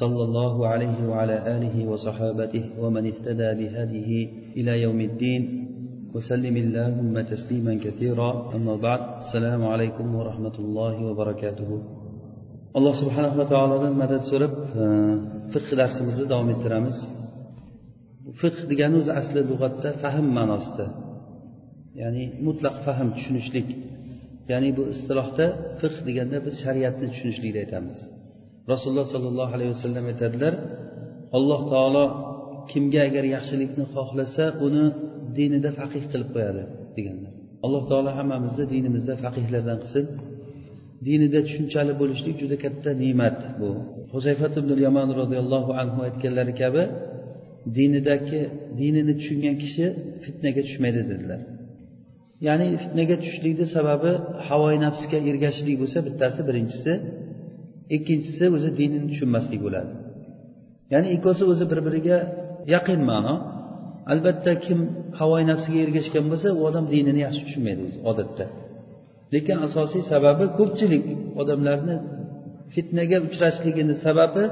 [0.00, 4.10] صلى الله عليه وعلى آله وصحابته ومن اهتدى بهذه
[4.56, 5.42] إلى يوم الدين
[6.14, 11.70] وسلم اللهم تسليما كثيرا أما بعد السلام عليكم ورحمة الله وبركاته
[12.78, 14.54] alloh subhanava taolodan madad so'rab
[15.52, 16.96] fiq darsimizni davom ettiramiz
[18.40, 20.86] fiq degani o'zi asli lug'atda fahm ma'nosida
[22.00, 23.68] ya'ni mutlaq fahm tushunishlik
[24.52, 25.46] ya'ni bu istilohda
[25.80, 27.96] fiq deganda biz shariatni tushunishlikni aytamiz
[28.71, 30.53] Rasululloh sollallohu alayhi vasallam aytadilar
[31.37, 32.05] alloh taolo
[32.71, 34.85] kimga agar yaxshilikni xohlasa uni
[35.37, 36.63] dinida faqih qilib qo'yadi
[36.97, 37.33] deganlar.
[37.65, 40.05] Alloh taolo hammamizni dinimizda faqihlardan qilsin.
[41.07, 43.69] Dinida tushunchali bo'lishlik juda katta ne'mat bu.
[44.13, 46.83] Huzayfat ibn yamon roziyallohu anhu aytganlari kabi
[47.77, 48.41] dinidagi
[48.79, 49.85] dinini tushungan kishi
[50.23, 51.41] fitnaga tushmaydi dedilar.
[52.47, 54.11] Ya'ni fitnaga tushishlikni sababi
[54.47, 56.91] havoyi nafsga ergashishlik bo'lsa bittasi birinchisi
[57.95, 59.91] ikkinchisi o'zi dinini tushunmaslik bo'ladi.
[60.93, 62.17] Ya'ni ikkovsi o'zi bir biriga
[62.75, 63.35] yaqin ma'no.
[64.13, 64.79] Albatta kim
[65.19, 68.45] havoyi nafsiga ergashgan bo'lsa u odam dinini yaxshi tushunmaydi o'zi odatda.
[69.33, 71.05] Lekin asosiy sababi ko'pchilik
[71.41, 71.95] odamlarni
[72.73, 74.43] fitnaga uchrashligini sababi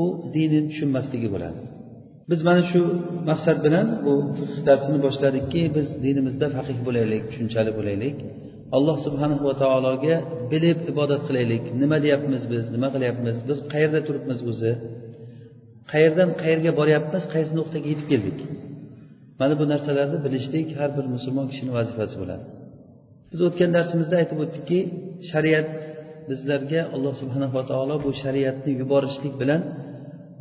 [0.00, 0.02] u
[0.34, 1.60] dinini tushunmasligi bo'ladi.
[2.30, 2.80] Biz mana shu
[3.30, 4.14] maqsad bilan bu
[4.68, 8.16] darsni boshladikki biz dinimizda faqih bo'laylik tushunchali bo'laylik.
[8.76, 10.16] Alloh subhanahu va taologa
[10.52, 11.64] bilib ibodat qilaylik.
[11.82, 12.64] Nima deyapmiz biz?
[12.74, 13.36] Nima qilyapmiz?
[13.48, 14.72] Biz qayerda turibmiz o'zi?
[15.92, 17.22] Qayerdan qayerga boryapmiz?
[17.34, 18.38] Qaysi nuqtaga yetib keldik?
[19.40, 22.44] Mana bu narsalarni bilishlik har bir musulmon kishini vazifasi bo'ladi.
[23.30, 24.78] Biz o'tgan darsimizda aytib o'tdikki
[25.30, 25.68] shariat
[26.30, 29.60] bizlarga alloh subhanava taolo bu shariatni yuborishlik bilan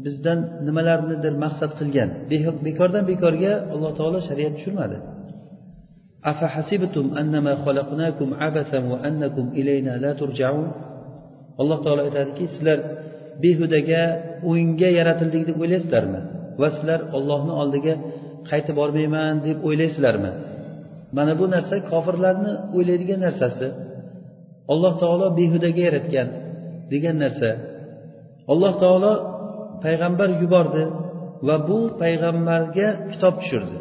[0.05, 2.09] bizdan nimalarnidir maqsad qilgan.
[2.67, 4.97] Bekordan bekorga alloh taolo shariat tushirmadi.
[11.61, 12.79] Alloh taolo aytadiki sizlar
[13.43, 14.01] behudaga
[14.49, 16.19] o'yinga yaratildik deb o'ylaysizlarmi?
[16.61, 17.93] Va sizlar ollohni oldiga
[18.49, 20.31] qaytib bormayman deb o'ylaysizlarmi?
[21.17, 23.67] Mana bu narsa kofirlarni o'ylaydigan narsasi.
[24.73, 26.27] Alloh taolo behudaga yaratgan
[26.91, 27.49] degan narsa.
[28.51, 29.13] Alloh taolo
[29.83, 30.83] payg'ambar yubordi
[31.47, 33.77] va bu payg'ambarga kitob tushirdi.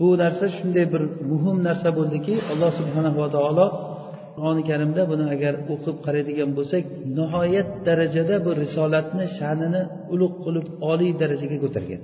[0.00, 3.66] Bu narsa shunday bir muhim narsa bo'ldiki alloh subhanava taolo
[4.34, 6.84] qur'oni karimda buni agar o'qib qaraydigan bo'lsak
[7.18, 9.82] nihoyat darajada bu risolatni sha'nini
[10.14, 12.00] ulug' qilib oliy darajaga ko'targan.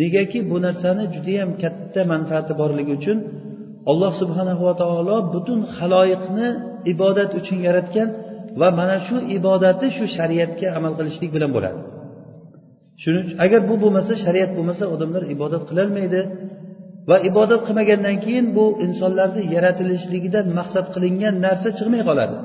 [0.00, 3.18] Negaki bu narsani judayam katta manfaati borligi uchun
[3.90, 6.48] alloh subhanava taolo butun haloyiqni
[6.92, 8.08] ibodat uchun yaratgan
[8.60, 11.80] va mana shu ibodati shu shariatga amal qilishlik bilan bo'ladi.
[13.02, 16.20] Shuning uchun agar bu bo'lmasa shariat bo'lmasa odamlar ibodat qilolmaydi.
[17.08, 22.36] Va ibodat qilmagandan keyin bu insonlarni yaratilishligidan maqsad qilingan narsa chiqmay qoladi.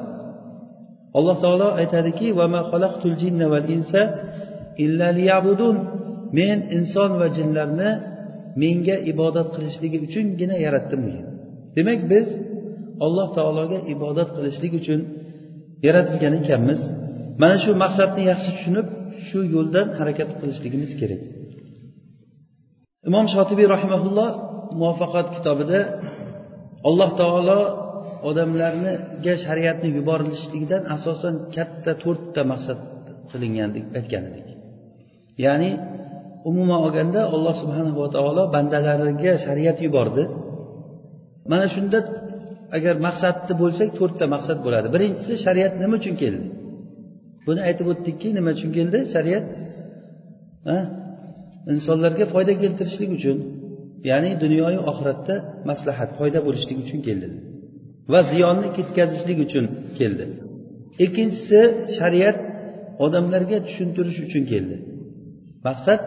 [1.17, 2.27] Alloh taolo aytadiki
[6.37, 7.91] men inson va jinlarni
[8.61, 11.25] menga ibodat qilishligi uchungina yaratdim degan
[11.75, 12.27] demak biz
[13.05, 14.99] alloh taologa ibodat qilishlik uchun
[15.87, 16.81] yaratilgan ekanmiz.
[17.41, 18.87] Mana shu maqsadni yaxshi tushunib
[19.27, 21.21] shu yo'ldan harakat qilishligimiz kerak.
[23.09, 24.29] Imom shotibiy rahimaulloh
[24.79, 25.79] muvaffaqat kitobida
[26.89, 27.59] alloh taolo
[28.29, 32.79] odamlarniga shariatni yuborilishligidan asosan katta to'rtta maqsad
[33.31, 34.47] qilingan deb aytgan edik.
[35.45, 35.71] Ya'ni
[36.49, 40.23] umuman olganda alloh subhanava taolo bandalariga shariat yubordi.
[41.51, 41.99] Mana shunda
[42.77, 44.87] agar maqsadni bo'lsak to'rtta maqsad bo'ladi.
[44.95, 46.45] Birinchisi shariat nima uchun keldi?
[47.47, 48.99] Buni aytib o'tdikki nima uchun keldi?
[49.13, 49.45] Shariat
[51.71, 53.37] insonlarga foyda keltirishlik uchun
[54.09, 55.35] ya'ni dunyoyu oxiratda
[55.69, 57.27] maslahat foyda bo'lishlik uchun keldi.
[58.13, 59.65] Va ziyonni ketkazishlik uchun
[59.99, 60.25] keldi.
[61.05, 61.59] Ikkinchisi
[61.97, 62.37] shariat
[63.05, 64.75] odamlarga tushuntirish uchun keldi.
[65.67, 66.01] Maqsad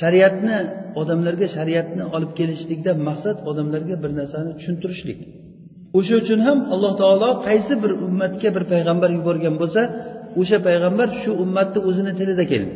[0.00, 0.56] shariatni
[1.00, 5.18] odamlarga shariatni olib kelishlikdan maqsad odamlarga bir narsani tushuntirishlik.
[5.98, 9.82] O'sha uchun ham alloh taolo qaysi bir ummatga bir payg'ambar yuborgan bo'lsa
[10.40, 12.72] o'sha payg'ambar shu ummatni o'zini tilida keldi.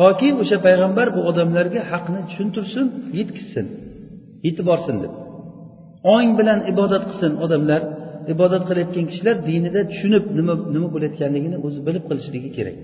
[0.00, 2.86] Toki o'sha payg'ambar bu odamlarga haqni tushuntirsin
[3.18, 3.66] yetkazsin
[4.46, 5.12] yetib borsin deb.
[6.14, 7.82] Ong bilan ibodat qilsin odamlar
[8.34, 12.76] ibodat qilayotgan kishilar dinida tushunib nima nima bo'layotganligini o'zi bilib qilishligi kerak.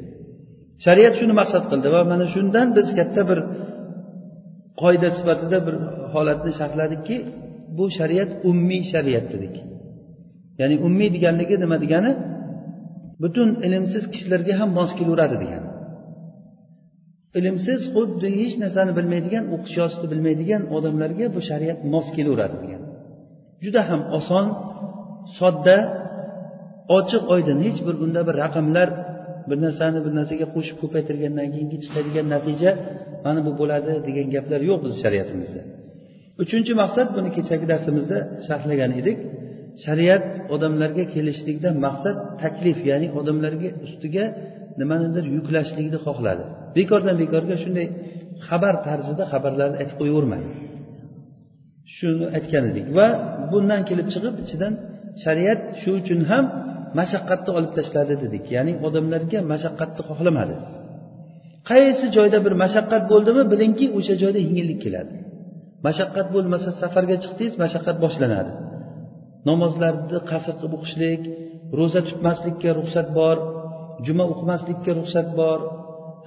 [0.84, 3.38] Shariat shuni maqsad qildi va mana shundan biz katta bir
[4.82, 5.74] qoida sifatida bir
[6.14, 7.16] holatni sharhladikki
[7.76, 9.54] bu shariat ummiy shariat dedik.
[10.60, 12.12] Ya'ni ummiy deganligi nima degani?
[13.22, 15.69] Butun ilmsiz kishilarga ham mos kelaveradi degani.
[17.38, 22.82] Ilmsiz xuddi hech narsani bilmaydigan o'qish yozishni bilmaydigan odamlarga bu shariat mos kelaveradi degan.
[23.64, 24.46] Juda ham oson
[25.38, 25.76] sodda
[26.98, 27.58] ochiq oydin.
[27.66, 28.88] Hech bir unda bir raqamlar
[29.48, 32.70] bir narsani bir narsaga qo'shib ko'paytirgandan keyingi chiqadigan natija
[33.24, 35.60] mana bu bo'ladi degan gaplar yo'q bizni shariatimizda.
[36.42, 39.18] Uchinchi maqsad buni kechagi darsimizda sharhlagan edik.
[39.84, 40.24] Shariat
[40.54, 44.24] odamlarga kelishlikdan maqsad taklif ya'ni odamlarga ustiga
[44.80, 46.44] nimanidir yuklashlikni xohladi.
[46.76, 47.86] Bekordan bekorga shunday
[48.48, 50.44] xabar tarzida xabarlarni aytib qo'yavermang.
[51.96, 52.86] Shuni aytgan edik.
[52.98, 53.06] Va
[53.52, 54.72] bundan kelib chiqib ichidan
[55.24, 56.44] shariat shu uchun ham
[56.98, 58.44] mashaqqatni olib tashladi dedik.
[58.56, 60.54] Ya'ni odamlarga mashaqqatni xohlamadi.
[61.70, 65.12] Qaysi joyda bir mashaqqat bo'ldimi bilingki o'sha joyda yengillik keladi.
[65.86, 68.52] Mashaqqat bo'lmasa safarga chiqdingiz mashaqqat boshlanadi.
[69.48, 71.22] Namozlarni qasr qilib o'qishlik
[71.78, 73.36] ro'za tutmaslikka ruxsat bor
[74.06, 75.58] juma o'qimaslikka ruxsat bor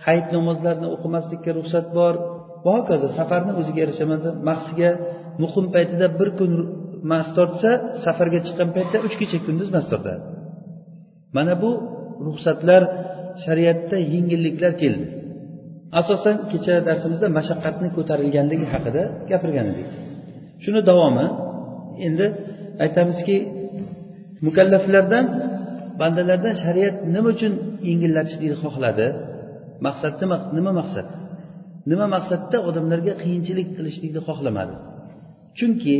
[0.06, 2.14] hayit namozlarini o'qimaslikka ruxsat bor.
[2.66, 4.06] Va hokazo safarni o'ziga yarasha
[4.50, 4.90] mahsiga
[5.44, 6.52] muqim paytida bir kun
[7.12, 7.70] mas tortsa
[8.06, 10.24] safarga chiqqan paytda uch kecha kunduz mas tortadi.
[11.36, 11.72] Mana bu
[12.28, 12.82] ruxsatlar
[13.46, 15.06] shariatda yengilliklar keldi.
[16.00, 19.90] Asosan kecha darsimizda mashaqqatni ko'tarilganligi haqida gapirgan edik.
[20.64, 21.28] Shuni davomi
[22.08, 22.26] endi
[22.86, 23.38] aytamizki
[24.46, 25.26] mukallaflardan
[26.02, 27.54] bandalardan shariat nima uchun
[27.90, 29.08] yengillatishlikni xohladi?
[29.88, 31.08] Maqsad nima nima maqsad?
[31.92, 34.76] Nima maqsadda odamlarga qiyinchilik qilishlikni xohlamadi?
[35.58, 35.96] Chunki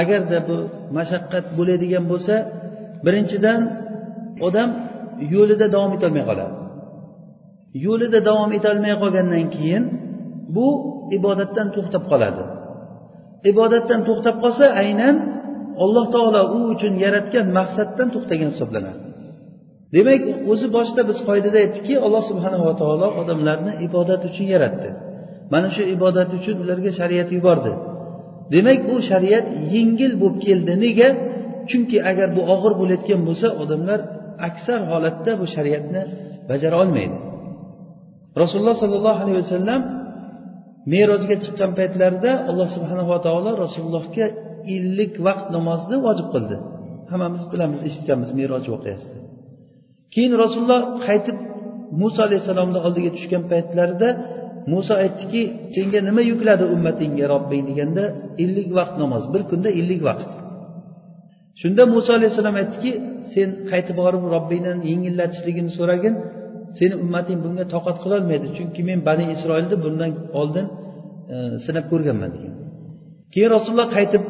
[0.00, 0.56] agarda bu
[0.96, 2.34] mashaqqat bo'ladigan bo'lsa
[3.04, 3.60] birinchidan
[4.46, 4.70] odam
[5.34, 6.54] yo'lida davom etolmay qoladi.
[7.86, 9.84] Yo'lida davom etolmay qolgandan keyin
[10.56, 10.66] bu
[11.18, 12.42] ibodatdan to'xtab qoladi.
[13.50, 15.16] Ibodatdan to'xtab qolsa aynan
[15.84, 19.05] alloh taolo u uchun yaratgan maqsaddan to'xtagan hisoblanadi.
[19.94, 20.22] Demak
[20.52, 24.88] o'zi boshida biz qoidada aytdikki alloh subhanava taolo odamlarni ibodat uchun yaratdi.
[25.52, 27.72] Mana shu ibodat uchun ularga shariat yubordi.
[28.54, 30.72] Demak bu shariat yengil bo'lib keldi.
[30.84, 31.08] Nega?
[31.70, 34.00] Chunki agar bu og'ir bo'layotgan bo'lsa odamlar
[34.48, 36.02] aksar holatda bu shariatni
[36.50, 37.16] bajara olmaydi.
[38.42, 39.80] Rasululloh sollallohu alayhi vasallam
[40.92, 44.26] merojga chiqqan paytlarida alloh subhanava taolo rasulullohga
[44.76, 46.56] ellik vaqt namozni vojib qildi.
[47.10, 49.25] Hammamiz bilamiz eshitganmiz meroj voqeasini
[50.14, 51.36] keyin rasululloh qaytib
[52.00, 54.08] muso alayhissalomni oldiga tushgan paytlarida
[54.72, 55.42] muso aytdiki
[55.74, 57.64] senga nima yukladi ummatingga robbing?
[57.70, 58.04] deganda
[58.44, 60.30] ellik vaqt namoz bir kunda ellik vaqt.
[61.60, 62.92] Shunda muso alayhissalom aytdiki
[63.34, 66.14] sen qaytib borib robbingdan yengillatishligini so'ragin.
[66.78, 70.10] Seni ummating bunga toqat qilolmaydi chunki men bani isroilni bundan
[70.40, 70.66] oldin
[71.32, 72.30] e, sinab ko'rganman.
[72.36, 72.54] degan.
[73.32, 74.22] Keyin rasululloh qaytib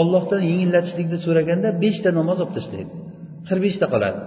[0.00, 2.92] ollohdan yengillatishlikni so'raganda beshta namoz olib tashlaydi
[3.48, 4.18] qirq beshta qoladi.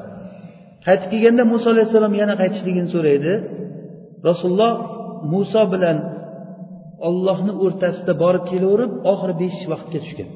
[0.86, 3.32] Qaytib kelganda muso alayhissalom yana qaytishligini so'raydi.
[4.30, 4.74] Rasululloh
[5.34, 5.98] muso bilan
[7.08, 10.30] ollohni o'rtasida borib kelaverib oxiri besh vaqtga tushgan.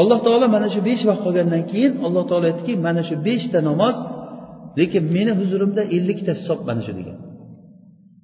[0.00, 3.96] Alloh taolo mana shu besh vaqt qolgandan keyin alloh taolo aytdiki mana shu beshta namoz
[4.78, 7.16] lekin meni huzurimda ellikta hisob mana shu degan.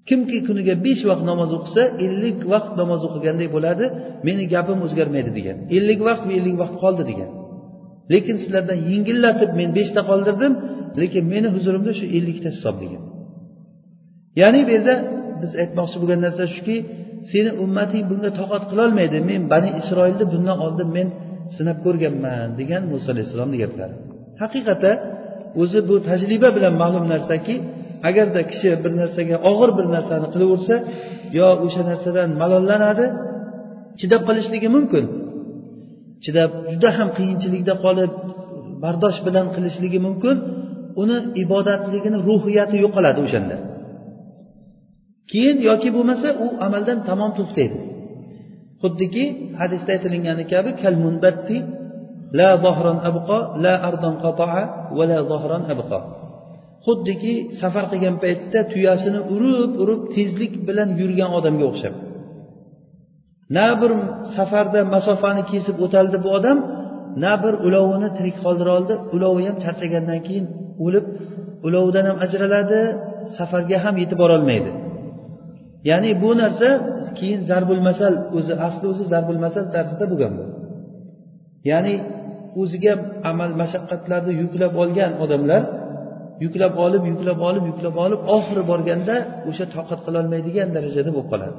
[0.08, 3.84] Kimki kuniga besh vaqt namoz o'qisa ellik vaqt namoz o'qiganday bo'ladi
[4.28, 5.56] meni gapim o'zgarmaydi degan.
[5.76, 7.30] Ellik vaqt va ellik vaqt qoldi degan.
[8.12, 10.52] Lekin sizlardan yengillatib men beshta qoldirdim
[11.02, 12.76] lekin meni huzurimda shu ellikta hisob
[14.40, 14.94] ya'ni bu yerda
[15.40, 16.76] biz aytmoqchi bo'lgan narsa shuki
[17.30, 19.18] seni ummating bunga toqat qilolmaydi.
[19.30, 21.08] Men bani isroilni bundan oldin men
[21.56, 23.94] sinab ko'rganman degan muso alayhissalomni gaplari.
[24.42, 24.92] Haqiqatda
[25.62, 27.54] o'zi bu tajriba bilan ma'lum narsaki
[28.08, 30.74] agarda kishi bir narsaga og'ir bir narsani qilaversa
[31.38, 33.04] yo o'sha narsadan malollanadi
[34.00, 35.04] chidab qolishligi mumkin.
[36.24, 38.10] Chidab juda ham qiyinchilikda qolib
[38.84, 40.36] bardosh bilan qilishligi mumkin.
[41.02, 43.56] Uni ibodatligini ruhiyati yo'qoladi o'shanda.
[45.30, 47.78] Keyin yoki bo'lmasa u amaldan tamom to'xtaydi.
[48.82, 49.24] Xuddiki
[49.60, 51.56] hadisda aytilgani kabi kal munbatti
[52.38, 54.62] la zohron abqo la ardon qatoa
[54.96, 55.98] va la zohron abqo
[56.86, 61.94] xuddiki safar qilgan paytda tuyasini urib urib tezlik bilan yurgan odamga o'xshab.
[63.56, 63.90] Na bir
[64.36, 66.58] safarda masofani kesib o'taldi bu odam
[67.24, 68.94] na bir ulovini tirik qoldira oldi.
[69.14, 70.46] Ulovi ham charchagandan keyin
[70.84, 71.06] o'lib
[71.66, 72.80] ulovidan ham ajraladi
[73.38, 74.70] safarga ham yetib borolmaydi.
[75.90, 76.68] Ya'ni bu narsa
[77.18, 80.44] keyin zarbul masal o'zi asli o'zi zarbul masal tarzida bo'lgan bu.
[81.70, 81.94] Ya'ni
[82.60, 82.92] o'ziga
[83.30, 85.62] amal mashaqqatlarni yuklab olgan odamlar
[86.44, 89.16] yuklab olib yuklab olib yuklab olib oxiri borganda
[89.48, 91.56] o'sha toqat qilolmaydigan darajada bo'lib qoladi.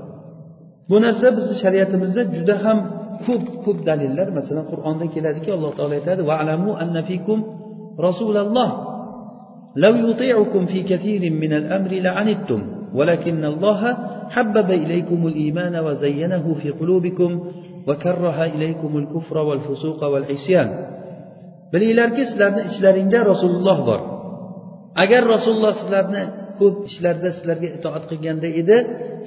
[0.90, 2.78] bu narsa bizni shariatimizda juda ham
[3.26, 7.38] ko'p ko'p dalillar masalan qur'onda keladiki alloh taolo aytadi va'lamu anna fikum
[8.06, 8.70] rasulalloh
[9.84, 12.60] لو يطيعكم في كثير من الأمر لعنتم
[12.94, 13.80] ولكن الله
[14.34, 17.30] حبب إليكم الإيمان وزينه في قلوبكم
[17.88, 20.68] وكره إليكم الكفر والفسوق والعصيان
[21.72, 24.00] bilinglarki sizlarni ichlaringda rasululloh bor
[25.02, 26.22] agar rasululloh sizlarni
[26.59, 28.77] ko'p ishlarda sizlarga itoat qilganda edi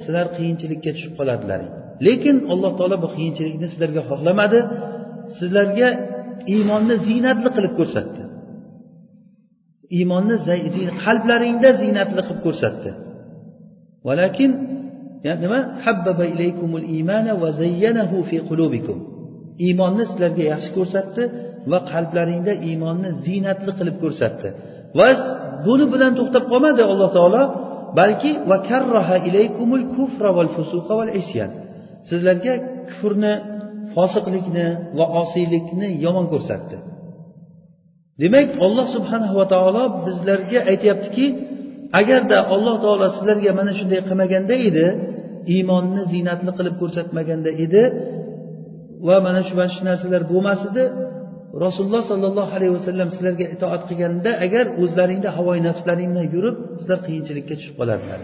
[0.03, 1.59] sizlar qiyinchilikka tushib qoladilar.
[2.07, 4.59] Lekin alloh taolo bu qiyinchilikni sizlarga xohlamadi
[5.37, 5.89] sizlarga
[6.55, 8.21] iymonni ziynatli qilib ko'rsatdi.
[9.97, 10.35] Iymonni
[11.03, 12.89] qalblaringda ziynatli qilib ko'rsatdi.
[14.07, 14.51] Valakin
[15.43, 15.59] nima?
[15.85, 18.97] Habbaba ilaykumul iymana va zayyanahu fi qulubikum.
[19.67, 21.23] Iymonni sizlarga yaxshi ko'rsatdi
[21.71, 24.49] va qalblaringda iymonni ziynatli qilib ko'rsatdi.
[24.97, 25.07] Va
[25.65, 27.43] buni bilan to'xtab qolmadi alloh taolo
[27.99, 31.51] balki va karraha ilaykumul kufra val fusuqa val isyan.
[32.09, 32.53] Sizlarga
[32.89, 33.33] kufrni
[33.95, 36.77] fosiqlikni va osiylikni yomon ko'rsatdi.
[38.21, 38.87] Demak olloh
[39.37, 41.25] va taolo bizlarga aytyaptiki
[41.99, 44.87] agarda alloh taolo sizlarga mana shunday qilmaganda edi
[45.55, 47.83] iymonni ziynatli qilib ko'rsatmaganda edi
[49.07, 50.83] va mana shu mana shu narsalar bo'lmas edi
[51.65, 57.75] rasululloh sollallohu alayhi vasallam sizlarga itoat qilganda agar o'zlaringda havoyi nafslaringdan yurib sizlar qiyinchilikka tushib
[57.79, 58.21] qolardilar.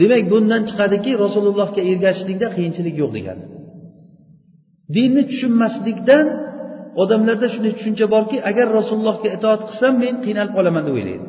[0.00, 3.44] Demak bundan chiqadiki rasulullohga ergashishlikda qiyinchilik yo'q degani.
[4.96, 6.26] Dinni tushunmaslikdan
[7.02, 11.26] odamlarda shunday tushuncha borki agar rasulullohga itoat qilsam men qiynalib qolaman deb o'ylaydi.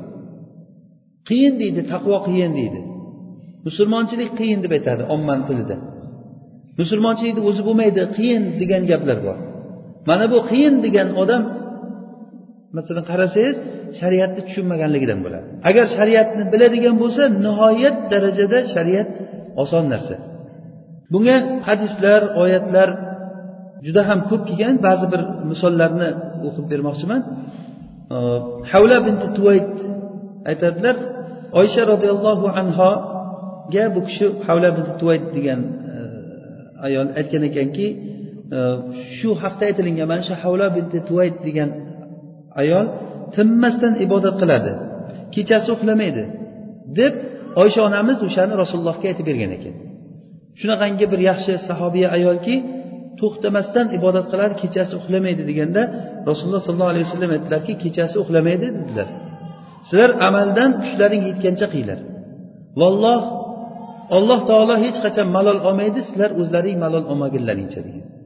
[1.30, 2.80] Qiyin deydi taqvo qiyin deydi.
[3.68, 5.76] Musulmonchilik qiyin deb aytadi ommani tilida.
[6.82, 9.38] Musulmonchilikni o'zi bo'lmaydi qiyin degan gaplar bor.
[10.08, 11.44] Mana bu qiyin degan odam
[12.78, 13.58] masalan qarasangiz
[14.00, 15.46] shariatni tushunmaganligidan bo'ladi.
[15.70, 19.10] Agar shariatni biladigan bo'lsa nihoyat darajada shariat
[19.64, 20.16] oson narsa.
[21.14, 21.36] Bunga
[21.68, 22.90] hadislar oyatlar
[23.86, 24.76] juda ham ko'p kelgan.
[24.88, 26.10] Ba'zi bir misollarni
[26.48, 27.22] o'qib bermoqchiman.
[28.72, 29.70] Havla binti tuvayt
[30.52, 30.96] aytadilar
[31.60, 35.94] oysha roziyallohu anhoga bu kishi havla binti tuvayt degan e,
[36.86, 37.88] ayol aytgan ekanki
[39.18, 41.70] shu haqda aytilingan mana shu havla binti tuvayt degan
[42.62, 42.86] ayol
[43.36, 44.72] tinmasdan ibodat qiladi.
[45.36, 46.24] Kechasi uxlamaydi
[47.00, 47.14] deb
[47.62, 49.76] oysha onamiz o'shani rasulullohga aytib bergan ekan.
[50.60, 52.56] Shunaqangi bir yaxshi sahobiya ayolki
[53.20, 55.82] to'xtamasdan ibodat qiladi kechasi uxlamaydi deganda
[56.30, 59.08] rasululloh sollallohu alayhi vasallam aytdilarki kechasi uxlamaydi dedilar.
[59.88, 62.00] Sizlar amaldan kuchlaring yetgancha qilinglar
[62.82, 63.22] valloh
[64.18, 68.19] alloh taolo hech qachon malol olmaydi sizlar o'zlaring malol olmagunlaringcha degan.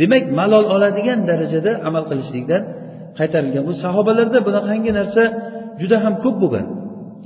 [0.00, 2.62] Demak malol oladigan darajada amal qilishlikdan
[3.18, 3.62] qaytarilgan.
[3.68, 5.22] Bu sahobalarda bunaqangi narsa
[5.80, 6.66] juda ham ko'p bo'lgan.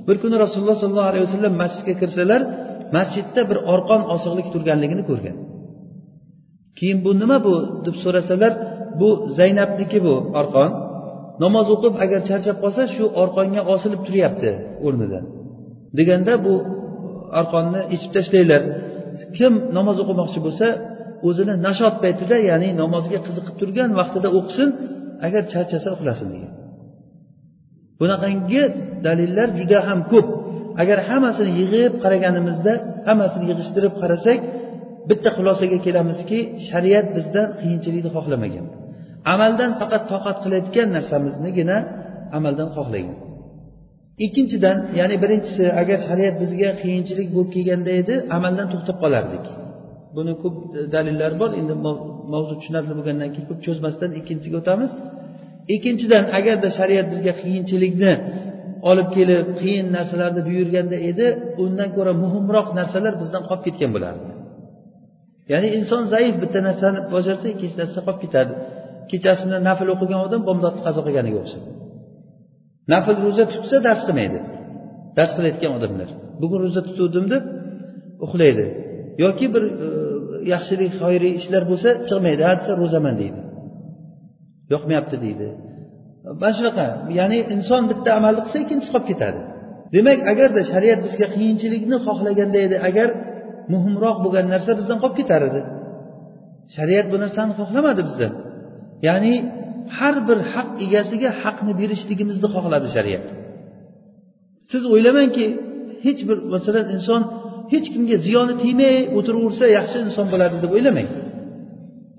[0.07, 2.41] Bir kuni rasululloh sollallohu alayhi vasallam masjidga kirsalar
[2.97, 5.37] masjidda bir orqon osiqlik turganligini ko'rgan.
[6.79, 7.55] Keyin bu nima bu
[7.87, 8.53] deb so'rasalar
[9.01, 10.71] bu zaynabniki bu orqon.
[11.45, 14.51] Namoz o'qib agar charchab qolsa shu orqonga osilib turyapti
[14.87, 15.25] o'rnidan
[15.99, 16.55] deganda bu
[17.41, 18.63] arqonni ichib tashlanglar
[19.37, 20.67] kim namoz o'qimoqchi bo'lsa
[21.29, 24.69] o'zini nashot paytida ya'ni namozga qiziqib turgan vaqtida o'qisin
[25.27, 26.53] agar charchasa uxlasin degan.
[28.01, 28.63] Bunaqangi
[29.07, 30.29] dalillar juda ham ko'p.
[30.83, 32.73] Agar hammasini yig'ib qaraganimizda
[33.09, 34.39] hammasini yig'ishtirib qarasak
[35.09, 36.39] bitta xulosaga kelamizki
[36.69, 38.67] shariat bizdan qiyinchilikni xohlamagan.
[39.35, 41.77] Amaldan faqat toqat qilayotgan narsamiznigina
[42.39, 43.17] amaldan xohlagan
[44.27, 49.45] ikkinchidan ya'ni birinchisi agar shariat bizga qiyinchilik bo'lib kelganda edi amaldan to'xtab qolardik.
[50.17, 50.57] Buni ko'p
[50.95, 51.51] dalillari bor.
[51.61, 51.75] Endi
[52.33, 54.91] mavzu tushunarli bo'lgandan keyin ko'p cho'zmasdan ikkinchisiga o'tamiz.
[55.75, 58.13] Ikkinchidan agarda shariat bizga qiyinchilikni
[58.91, 61.27] olib kelib qiyin narsalarni buyurganda edi
[61.65, 64.25] undan ko'ra muhimroq narsalar bizdan qolib ketgan bo'lardi.
[65.53, 68.53] Ya'ni inson zaif bitta narsani bajarsa ikkinchi narsa qolib ketadi.
[69.11, 71.69] Kechasini nafl o'qigan odam bomdodni qazo qilganiga o'xshaydi.
[72.93, 74.39] Nafl ro'za tutsa dars qilmaydi.
[75.17, 76.09] Dars qilayotgan odamlar.
[76.43, 77.43] Bugun ro'za tutuvdim deb
[78.25, 78.67] uxlaydi.
[79.25, 79.89] Yoki bir e,
[80.53, 82.43] yaxshilik xayriy ishlar bo'lsa chiqmaydi.
[82.49, 83.41] Ha desa ro'zaman deydi.
[84.73, 85.49] Yoqmayapti deydi.
[86.41, 86.87] Mana shunaqa.
[87.19, 89.41] Ya'ni inson bitta amalni qilsa ikkinchisi qolib ketadi.
[89.95, 93.09] Demak agarda shariat bizga qiyinchilikni xohlaganda edi agar
[93.73, 95.61] muhimroq bo'lgan narsa bizdan qolib ketar edi.
[96.77, 98.33] Shariat bu narsani xohlamadi bizdan
[99.09, 99.35] ya'ni
[99.99, 103.25] har bir haq egasiga haqni berishligimizni xohladi shariat.
[104.71, 105.47] Siz o'ylamangki
[106.05, 107.23] hech bir masalan inson
[107.73, 111.09] hech kimga ziyoni tegmay o'tiraversa yaxshi inson bo'ladi deb o'ylamang.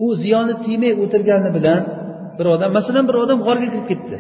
[0.06, 1.82] U ziyoni tegmay o'tirgani bilan
[2.38, 4.16] bir odam masalan bir odam g'orga kirib ketdi.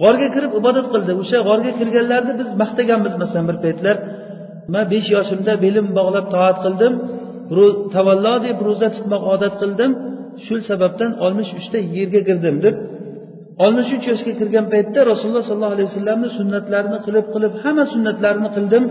[0.00, 1.12] G'orga kirib ibodat qildi.
[1.22, 3.96] O'sha g'orga kirganlarni biz maqtaganmiz masalan bir paytlar.
[4.72, 6.92] Man besh yoshimda belim bog'lab toat qildim.
[7.94, 9.90] Tavallo deb ro'za tutmoq odat qildim.
[10.44, 12.74] Shu sababdan oltmish uchta yerga kirdim deb.
[13.64, 18.84] Oltmish uch yoshga kirgan paytda rasululloh sollallohu alayhi vasallamni sunnatlarini qilib qilib hamma sunnatlarini qildim.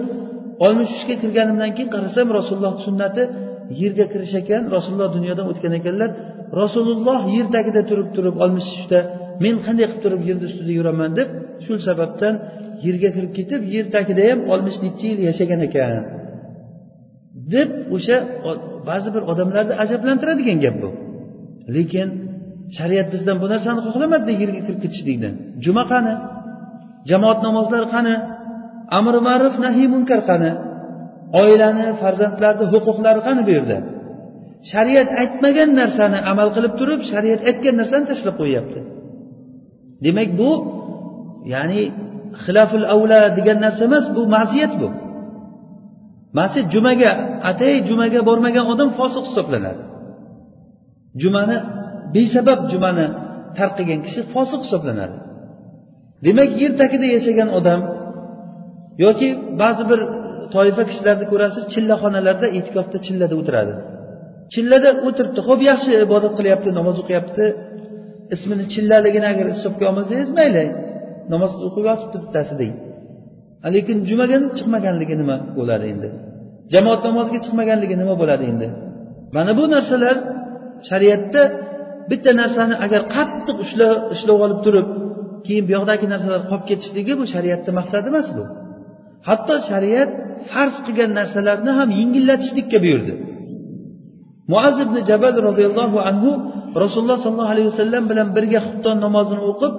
[0.64, 3.24] Oltmish uchga kirganimdan keyin qarasam rasululloh sunnati
[3.82, 6.10] yerga kirish ekan rasululloh dunyodan o'tgan ekanlar
[6.62, 9.00] rasululloh yer tagida turib turib oltmish uchda
[9.44, 11.30] men qanday qilib turib yerni ustida yuraman deb
[11.66, 12.34] shu sababdan
[12.86, 15.92] yerga kirib ketib yer tagida ham oltmish necha yil yashagan ekan
[17.54, 18.18] deb o'sha
[18.90, 20.90] ba'zi bir odamlarni ajablantiradigan gap bu.
[21.76, 22.08] Lekin
[22.78, 25.30] shariat bizdan bu narsani xohlamadida yerga kirib ketishlikni.
[25.66, 26.14] Juma qani?
[27.10, 28.16] Jamoat namozlari qani?
[28.98, 30.52] Amri ma'ruf nahiy munkar qani?
[31.42, 33.78] Oilani farzandlarni huquqlari qani bu yerda?
[34.72, 38.80] Shariat aytmagan narsani amal qilib turib shariat aytgan narsani tashlab qo'yyapti.
[40.06, 40.52] Demak bu
[41.54, 41.82] ya'ni
[42.44, 44.88] xilaful avla degan narsa emas bu ma'siyat bu.
[46.40, 47.12] Ma'siyat jumaga
[47.50, 49.84] atay jumaga bormagan odam fosiq hisoblanadi.
[51.22, 51.58] Jumani
[52.16, 53.08] besabab jumani
[53.58, 55.18] tark qilgan kishi fosiq hisoblanadi.
[56.26, 57.80] Demak yer tagida yashagan odam
[59.04, 59.28] yoki
[59.62, 60.00] ba'zi bir
[60.56, 63.74] toifa kishilarni ko'rasiz chillaxonalarda e'tikofda chillada o'tiradi.
[64.54, 67.46] Chillada o'tiribdi ho'p yaxshi ibodat qilyapti namoz o'qiyapti
[68.36, 70.66] ismini chillaligini agar hisobga olmasangiz mayli
[71.34, 72.74] namoz o'qib yotibdi bittasi deng.
[73.76, 76.10] Lekin jumaga chiqmaganligi nima bo'ladi endi?
[76.74, 78.68] Jamoat namoziga chiqmaganligi nima bo'ladi endi?
[79.36, 80.16] Mana bu narsalar
[80.90, 81.42] shariatda
[82.12, 83.58] bitta narsani agar qattiq
[84.16, 84.88] ushlab olib turib
[85.46, 88.44] keyin buyoqdagi narsalar qolib ketishligi bu shariatni maqsadi emas bu.
[89.28, 90.12] Hatto shariat
[90.52, 93.14] farz qilgan narsalarni ham yengillatishlikka buyurdi.
[94.52, 96.30] Muaz ibn jabal roziyallohu anhu
[96.84, 99.74] rasululloh sollallohu alayhi vasallam bilan birga xufton namozini o'qib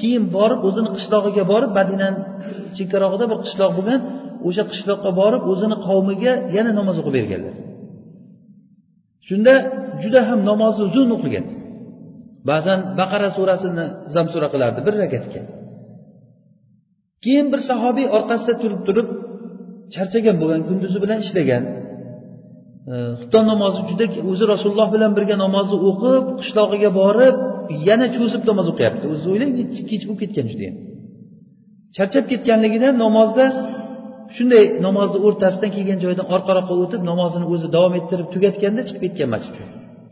[0.00, 2.18] keyin borib o'zini qishlog'iga borib madinani
[2.76, 4.00] chegarog'ida bir qishloq bo'lgan
[4.48, 7.54] o'sha qishloqqa borib o'zini qavmiga yana namoz o'qib berganlar.
[9.28, 9.54] Shunda
[10.02, 11.46] juda ham namozni uzun o'qigan.
[12.50, 15.40] Ba'zan baqara surasini zamsura qilardi bir rakatga.
[17.24, 19.08] Keyin bir sahobiy orqasida turib turib
[19.94, 21.62] charchagan bo'lgan kunduzi bilan ishlagan.
[22.92, 27.36] E, Xufton namozi juda o'zi rasululloh bilan birga namozni o'qib qishlog'iga borib
[27.88, 29.04] yana cho'zib namoz o'qiyapti.
[29.14, 29.50] O'zi o'ylang
[29.90, 30.76] kech bo'lib ketgan judayam
[31.96, 33.44] charchab ketganligidan namozda
[34.36, 39.64] shunday namozni o'rtasidan kelgan joydan orqaroqqa o'tib namozini o'zi davom ettirib tugatganda chiqib ketgan masjidga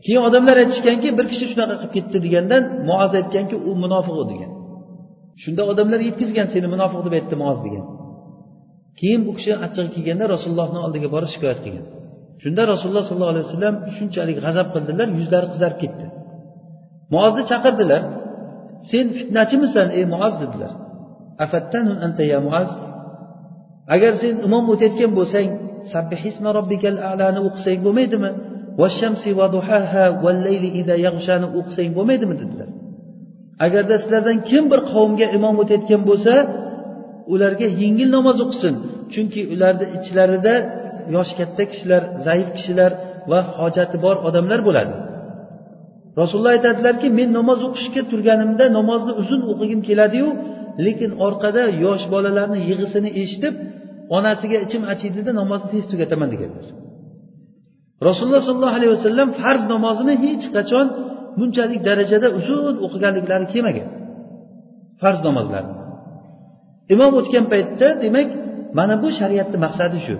[0.05, 4.51] keyin odamlar aytishganki bir kishi shunaqa qilib ketdi degandan muoz aytganki u munofiq u degan.
[5.43, 7.85] Shunda odamlar yetkazgan seni munofiq deb aytdi muoz degan.
[8.99, 11.87] Keyin bu kishi achchig'i kelganda rasulullohni oldiga borib shikoyat qilgan.
[12.43, 16.07] Shunda rasululloh sollallohu alayhi vasallam shunchalik g'azab qildilar yuzlari qizarib ketdi.
[17.15, 18.03] Muozni chaqirdilar
[18.91, 20.73] sen fitnachimisan ey muoz dedilar.
[22.07, 22.71] Anta ya muaz
[23.95, 25.49] agar sen imom o'tayotgan bo'lsang
[25.93, 28.31] sabbihisma robbikal alani o'qisang bo'lmaydimi?
[28.81, 32.35] Vashamsi va duhaha vallayli ida yaghshani o'qisang bo'lmaydimi?
[32.43, 32.69] dedilar.
[33.67, 36.35] Agarda sizlardan kim bir qavmga imom o'tayotgan bo'lsa
[37.33, 38.75] ularga yengil namoz o'qisin.
[39.13, 40.55] Chunki ularni ichlarida
[41.15, 42.91] yoshi katta kishilar zaif kishilar
[43.31, 44.93] va hojati bor odamlar bo'ladi.
[46.21, 50.29] Rasululloh aytadilarki men namoz o'qishga turganimda namozni uzun o'qigim keladiyu
[50.87, 53.55] lekin orqada yosh bolalarni yig'isini eshitib
[54.17, 56.67] onasiga ichim achiydida namozni tez tugataman deganlar.
[58.09, 60.87] Rasululloh sollallohu alayhi vasallam farz namozini hech qachon
[61.39, 63.89] bunchalik darajada uzun o'qiganliklari kelmagan
[65.03, 65.75] farz namozlarni
[66.95, 68.29] imom o'tgan paytda demak
[68.79, 70.15] mana bu shariatni maqsadi shu.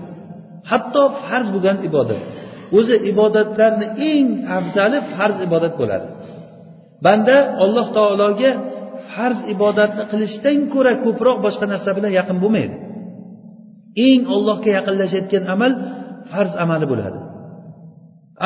[0.69, 2.21] Hatto farz bo'lgan ibodat.
[2.77, 6.07] O'zi ibodatlarni eng afzali farz ibodat bo'ladi.
[7.05, 8.51] Banda alloh taologa
[9.13, 12.75] farz ibodatni qilishdan ko'ra ko'proq boshqa narsa bilan yaqin bo'lmaydi.
[14.07, 15.71] Eng ollohga yaqinlashayotgan amal
[16.31, 17.19] farz amali bo'ladi.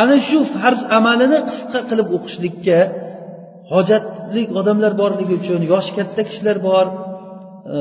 [0.02, 2.80] Ana shu farz amalini qisqa qilib o'qishlikka
[3.72, 6.86] hojatli odamlar borligi uchun yoshi katta kishilar bor
[7.74, 7.78] e,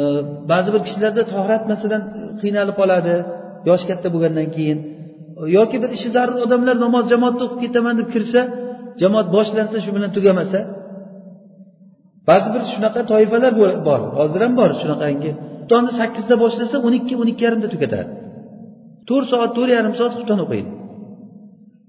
[0.50, 2.02] ba'zi bir kishilarda tohrat masalan
[2.40, 3.14] qiynalib qoladi
[3.68, 4.78] yoshi katta bo'lgandan keyin.
[5.58, 8.40] Yoki bir ishi zarur odamlar namoz jamoatda o'qib ketaman deb kirsa
[9.02, 10.60] jamoat boshlansa shu bilan tugamasa.
[12.28, 13.52] Ba'zi bir shunaqa toifalar
[13.88, 15.30] bor hozir ham bor shunaqangi.
[15.60, 18.10] Xuftonni sakkizda boshlasa o'n ikki o'n ikki yarimda tugatadi
[19.08, 20.70] to'rt soat to'rt yarim soat xufton o'qiydi.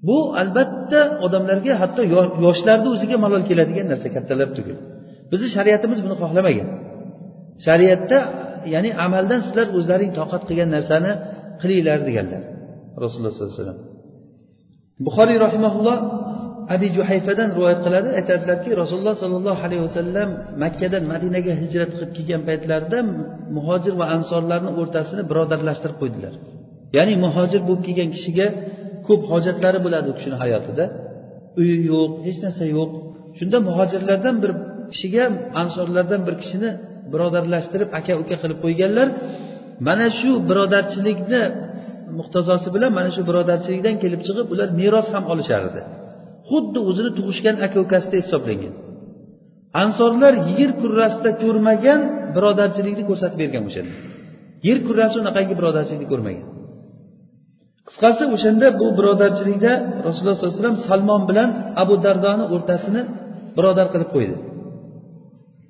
[0.08, 2.02] Bu albatta odamlarga hatto
[2.46, 4.78] yoshlarni o'ziga malol keladigan narsa kattalar tugul.
[5.32, 6.68] Bizni shariatimiz buni xohlamagan.
[7.66, 8.18] Shariatda
[8.74, 11.12] ya'ni amaldan sizlar o'zlaring toqat qilgan narsani
[11.62, 12.42] qilinglar deganlar.
[13.04, 13.80] Rasululloh sollallohu alayhi vasallam.
[15.06, 15.98] Buxoriy rahimaulloh
[16.76, 18.10] abi juhayfadan rivoyat qiladi.
[18.20, 20.30] Aytadilarki rasululloh sollallohu alayhi vasallam
[20.64, 23.00] makkadan madinaga hijrat qilib kelgan paytlarida
[23.58, 26.34] muhojir va ansorlarni o'rtasini birodarlashtirib qo'ydilar.
[26.98, 28.48] Ya'ni muhojir bo'lib kelgan kishiga
[29.08, 30.86] ko'p hojatlari bo'ladi u kishini hayotida.
[31.60, 32.92] Uyi yo'q hech narsa yo'q.
[33.38, 34.52] Shunda muhojirlardan bir
[34.94, 35.24] kishiga
[35.62, 36.70] ansorlardan bir kishini
[37.14, 39.08] birodarlashtirib aka uka qilib qo'yganlar
[39.88, 41.42] mana shu birodarchilikni
[42.20, 45.82] muqtazosi bilan mana shu birodarchilikdan kelib chiqib ular meros ham olishar edi
[46.50, 48.74] xuddi o'zini tug'ishgan aka ukasidek hisoblangan.
[49.84, 52.00] Ansorlar yer kurrasida ko'rmagan
[52.36, 53.96] birodarchilikni ko'rsatib bergan o'shanda.
[54.68, 56.46] Yer kurrasi unaqangi birodarchilikni ko'rmagan.
[57.94, 59.72] Qisqasi o'shanda bu birodarchilikda
[60.06, 61.50] rasululloh sollallohu alayhi vasallam salmon bilan
[61.84, 63.02] abu dardoni o'rtasini
[63.58, 64.36] birodar qilib qo'ydi.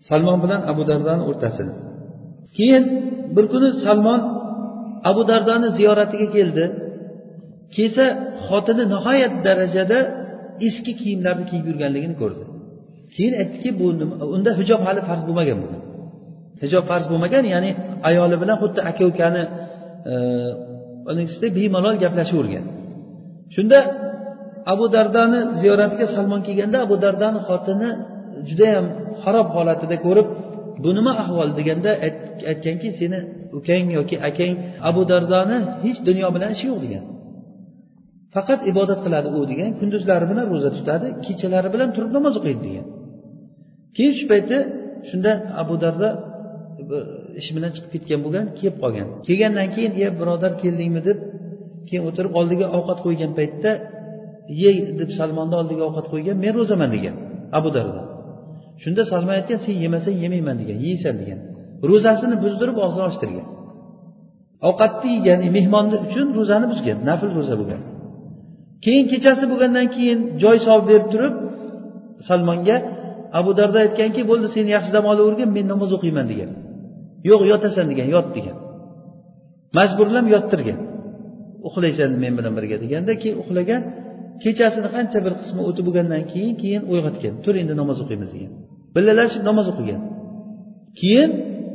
[0.10, 1.74] Salmon bilan abu dardoni o'rtasini.
[2.58, 2.84] Keyin
[3.36, 4.22] bir kuni salmon
[5.10, 6.66] abu dardoni ziyoratiga keldi.
[7.76, 8.06] Kelsa
[8.48, 10.00] xotini nihoyat darajada
[10.68, 12.44] eski kiyimlarni kiyib yurganligini ko'rdi.
[13.16, 13.86] Keyin aytdiki bu
[14.36, 15.68] unda hijob hali farz bo'lmagan bu
[16.64, 17.72] hijob farz bo'lmagan ya'ni
[18.10, 19.44] ayoli bilan xuddi aka ukani
[20.12, 20.14] e,
[21.12, 22.66] unisida bemalol gaplashavergan
[23.56, 23.80] shunda
[24.74, 27.90] abu dardani ziyoratiga salmon kelganda abu dardani xotini
[28.48, 28.86] judayam
[29.24, 30.28] xarob holatida ko'rib
[30.84, 31.50] bu nima ahvol?
[31.60, 31.92] deganda
[32.52, 33.20] aytganki seni
[33.58, 34.54] ukang yoki akang
[34.90, 37.04] abu dardoni hech dunyo bilan ishi yo'q degan.
[38.36, 39.70] Faqat ibodat qiladi u degan.
[39.80, 42.86] Kunduzlari bilan ro'za tutadi kechalari bilan turib namoz o'qiydi degan.
[43.96, 44.58] Keyin shu payti
[45.10, 46.10] shunda abu darda
[47.40, 49.08] ish bilan chiqib ketgan bo'lgan kelib qolgan.
[49.28, 51.02] Kelgandan keyin ye birodar keldingmi?
[51.08, 51.18] deb
[51.88, 53.72] keyin o'tirib oldiga ovqat qo'ygan paytda
[54.62, 57.16] ye deb salmonni oldiga ovqat qo'ygan men ro'zaman degan
[57.58, 58.02] abu darda.
[58.84, 61.40] Shunda salmon aytgan sen yemasang yemayman degan yeysan degan.
[61.90, 63.48] Ro'zasini buzdirib og'zini ochtirgan.
[64.70, 67.82] Ovqatni yegan e, mehmonni uchun ro'zani buzgan nafl ro'za bo'lgan.
[68.84, 71.36] Keyin kechasi bo'lgandan keyin joy solib berib turib
[72.28, 72.78] salmonga
[73.40, 76.50] abu darda aytganki bo'ldi sen yaxshi dam olavergin men namoz o'qiyman degan.
[77.30, 78.58] Yo'q yotasan degan yot degan.
[79.78, 80.80] Majburlab yottirgan.
[81.68, 83.82] Uxlaysan men bilan birga deganda keyin uxlagan
[84.44, 87.34] kechasini qancha bir qismi o'tib bo'lgandan keyin keyin uyg'otgan.
[87.44, 88.52] Tur endi namoz o'qiymiz degan.
[88.96, 90.02] Billalashib namoz o'qigan.
[91.00, 91.30] Keyin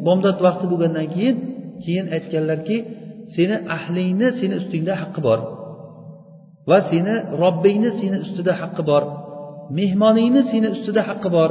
[0.06, 1.36] bomdod vaqti bo'lgandan keyin
[1.84, 2.76] keyin aytganlarki
[3.34, 5.38] seni ahlingni seni ustingda haqqi bor
[6.70, 9.02] va seni robbingni seni ustida haqqi bor.
[9.78, 11.50] Mehmoningni seni ustida haqqi bor.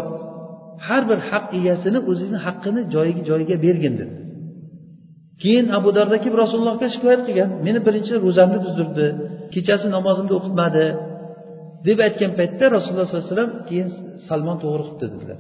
[0.88, 4.16] Har bir haq egasini o'zini haqqini joyiga joyiga bergin dedi.
[5.42, 7.50] Keyin abu darda kelib rasulullohga shikoyat qilgan.
[7.66, 9.08] Meni birinchi ro'zamni buzdirdi
[9.54, 10.86] kechasi namozimni o'qitmadi.
[11.88, 13.88] Deb aytgan paytda rasululloh sollallohu alayhi vasallam keyin
[14.28, 15.40] salmon to'g'ri qilibdi dedilar.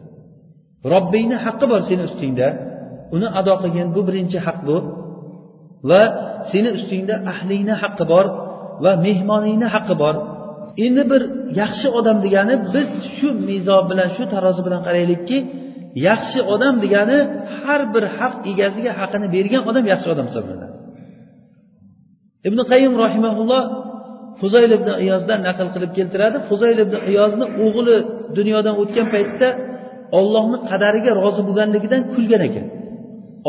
[0.93, 2.47] Robbingni haqqi bor seni ustingda.
[3.15, 4.77] Uni ado qilgin bu birinchi haq bu.
[5.89, 6.01] Va
[6.51, 8.25] seni ustingda ahlingni haqqi bor
[8.83, 10.15] va mehmoningni haqqi bor.
[10.85, 11.21] Endi bir
[11.61, 15.37] yaxshi odam degani biz shu mizo bilan shu tarozi bilan qaraylikki
[16.07, 17.17] yaxshi odam degani
[17.61, 20.75] har bir haq egasiga haqini bergan odam yaxshi odam hisoblanadi.
[22.47, 23.63] Ibn qayim rahimaulloh
[24.39, 26.37] fuzayl ibn iyozdan naql qilib keltiradi.
[26.49, 27.95] Fuzayl ibn iyozni o'g'li
[28.37, 29.47] dunyodan o'tgan paytda
[30.19, 32.67] ollohni qadariga rozi bo'lganligidan kulgan ekan.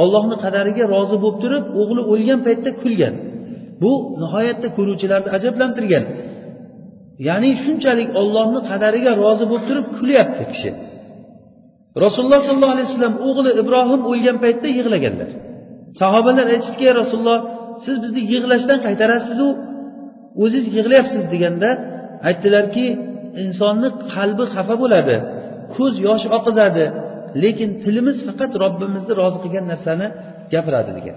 [0.03, 3.15] Ollohni qadariga rozi bo'lib turib o'g'li o'lgan paytda kulgan.
[3.83, 6.05] Bu nihoyatda ko'ruvchilarni ajablantirgan.
[7.27, 10.71] Ya'ni shunchalik ollohni qadariga rozi bo'lib turib kulyapti kishi.
[12.05, 15.31] Rasululloh sollallohu alayhi vasallam o'g'li ibrohim o'lgan paytda yig'laganlar.
[16.01, 17.39] Sahobalar aytishdiki ey rasululloh
[17.85, 19.49] siz bizni yig'lashdan qaytarasizu?
[20.43, 21.71] O'zingiz yig'layapsiz deganda
[22.29, 22.87] aytdilarki
[23.43, 25.17] insonni qalbi xafa bo'ladi
[25.75, 26.85] ko'z yosh oqizadi
[27.43, 30.07] lekin tilimiz faqat robbimizni rozi qilgan narsani
[30.53, 31.17] gapiradi degan.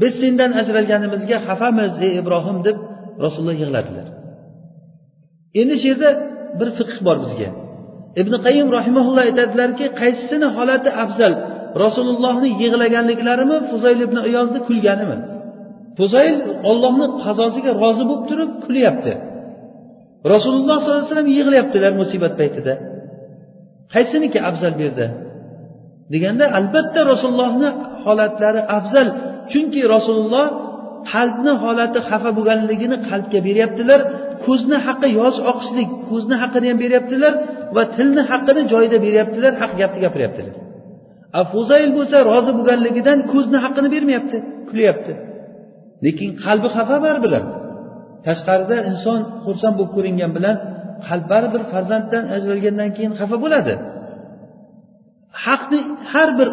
[0.00, 2.76] Biz sendan ajralganimizga xafamiz ey ibrohim deb
[3.24, 4.06] rasululloh yig'ladilar.
[5.60, 6.10] Endi shu yerda
[6.58, 7.48] bir fiqh bor bizga.
[8.20, 11.32] Ibn qayim rahimaulloh aytadilarki qaysisini holati afzal
[11.82, 15.16] rasulullohni yig'laganliklarimi fuzayl ibn iyozni kulganimi?
[15.98, 16.36] Fuzayl
[16.70, 19.12] ollohni qazosiga rozi bo'lib turib kulyapti.
[20.32, 22.74] Rasululloh sollallohu alayhi vasallam yig'layaptilar musibat paytida.
[23.94, 25.06] Qaysiniki afzal bu yerda?
[26.12, 27.70] Deganda albatta rasulullohni
[28.04, 29.08] holatlari afzal
[29.50, 30.46] chunki rasululloh
[31.12, 34.00] qalbni holati xafa bo'lganligini qalbga beryaptilar.
[34.46, 37.32] Ko'zni haqqi yoz oqishlik ko'zni haqqini ham beryaptilar
[37.76, 40.54] va tilni haqqini joyida beryaptilar haq gapni gapiryaptilar.
[41.38, 44.36] A fuzayl bo'lsa rozi bo'lganligidan ko'zni haqqini bermayapti
[44.68, 45.12] kulyapti.
[46.04, 47.32] Lekin qalbi xafa baribir
[48.26, 50.56] tashqarida inson xursand bo'lib ko'ringan bilan
[51.06, 53.74] qalb baribir farzanddan ajralgandan keyin xafa bo'ladi.
[55.44, 55.80] Haqni
[56.12, 56.48] har bir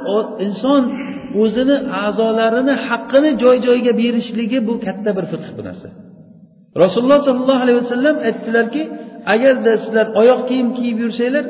[0.45, 0.83] inson
[1.43, 5.89] o'zini a'zolarini haqqini joy joyiga berishligi bu katta bir fiqh bu narsa.
[6.83, 8.81] Rasululloh sollallohu alayhi vasallam aytdilarki
[9.33, 11.45] agarda sizlar oyoq kiyim kiyib yursanglar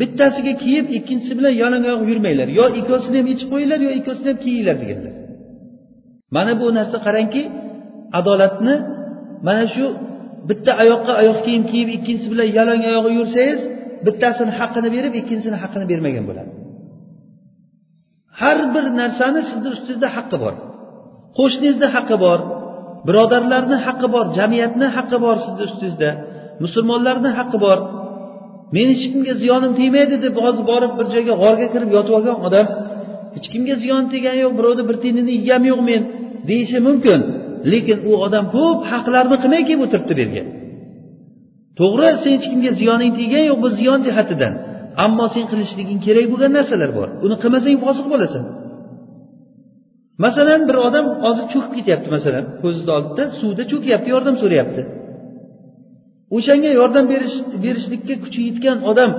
[0.00, 2.48] bittasiga kiyib ikkinchisi bilan yalang oyoq yurmanglar.
[2.58, 5.14] Yo ikkovsini ham yechib qo'yinglar yo ikkovsini ham kiyinglar deganlar.
[6.36, 7.42] Mana bu narsa qarangki
[8.18, 8.74] adolatni
[9.46, 9.86] mana shu
[10.48, 13.60] bitta oyoqqa oyoq kiyim kiyib ikkinchisi bilan yalang oyoq yursangiz
[14.06, 16.50] bittasini haqqini berib ikkinchisini haqqini bermagan bo'ladi.
[18.40, 20.54] Har bir narsani sizni ustingizda haqqi bor.
[21.38, 22.38] Qo'shningizni haqqi bor.
[23.06, 26.10] Birodarlarni haqqi bor jamiyatni haqqi bor sizni ustingizda
[26.64, 27.78] musulmonlarni haqqi bor.
[28.74, 32.66] Meni hech kimga ziyonim tegmaydi deb hozir borib bir joyga g'orga kirib yotib olgan odam
[33.34, 36.02] hech kimga ziyon tegani yo'q birovni bir tiyinini yeganim yo'q men
[36.48, 37.20] deyishi mumkin.
[37.72, 40.42] Lekin u odam ko'p haqlarni qilmay kelib o'tiribdi bu yerga
[41.78, 44.52] to'g'ri sen hech kimga ziyoning tegani yo'q bu ziyon jihatidan.
[45.04, 47.08] Ammo sen qilishliging kerak bo'lgan narsalar bor.
[47.24, 48.44] Uni qilmasang fosiq bo'lasan.
[50.22, 54.82] Masalan bir odam hozir cho'kib ketyapti masalan ko'zizni oldida suvda cho'kyapti yordam so'rayapti.
[56.36, 59.10] O'shanga yordam berish berishlikka kuchi yetgan odam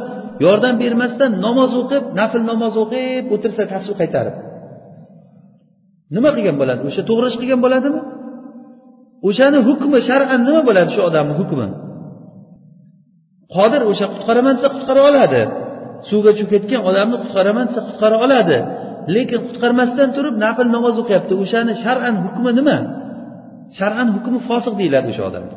[0.45, 4.35] yordam bermasdan namoz o'qib nafl namoz o'qib o'tirsa tasbih qaytarib.
[6.15, 6.81] Nima qilgan bo'ladi?
[6.89, 8.01] O'sha to'g'ri ish qilgan bo'ladimi?
[9.27, 11.67] O'shani hukmi shar'an nima bo'ladi shu odamni hukmi?
[13.55, 15.41] Qodir o'sha qutqaraman desa qutqara oladi.
[16.09, 18.57] Suvga cho'kayotgan odamni qutqaraman desa qutqara oladi.
[19.15, 21.33] Lekin qutqarmasdan turib nafl namoz o'qiyapti.
[21.43, 22.77] O'shani shar'an hukmi nima?
[23.79, 25.55] Shar'an hukmi fosiq deyiladi o'sha odamni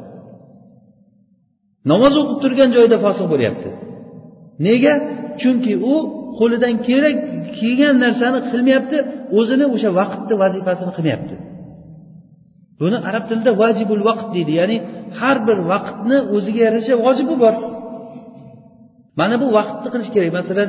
[1.92, 3.70] namoz o'qib turgan joyida fosiq bo'lyapti.
[4.66, 4.94] Nega?
[5.40, 5.94] Chunki u
[6.38, 7.16] qo'lidan kerak
[7.58, 8.98] kelgan narsani qilmayapti
[9.38, 11.34] o'zini o'sha vaqtni vazifasini qilmayapti.
[12.80, 14.52] Buni arab tilida vajibul vaqt deydi.
[14.60, 14.76] Ya'ni
[15.18, 17.54] har bir vaqtni o'ziga yarasha vojibi bor.
[19.20, 20.30] Mana bu vaqtni qilish kerak.
[20.38, 20.68] Masalan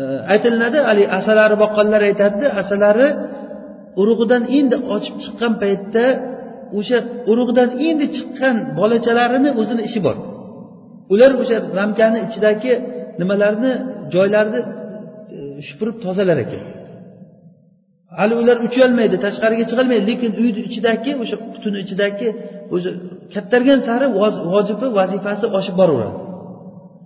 [0.00, 0.02] Э,
[0.32, 3.08] aytilinadi haligi asalari boqqanlar aytadida asalari
[4.00, 6.04] urug'idan endi ochib chiqqan paytda
[6.78, 6.98] o'sha
[7.30, 10.16] urug'idan endi chiqqan bolachalarini o'zini ishi bor.
[11.12, 12.72] Ular o'sha ramkani ichidagi
[13.20, 13.72] nimalarni
[14.14, 16.62] joylarni e, supurib tozalar ekan.
[18.18, 22.28] Hali ular ucholmaydi tashqariga chiqolmaydi lekin uyni ichidagi o'sha qutini ichidagi
[22.74, 22.90] o'sha
[23.34, 24.06] kattargan sari
[24.52, 26.23] vojibi vazifasi oshib boraveradi.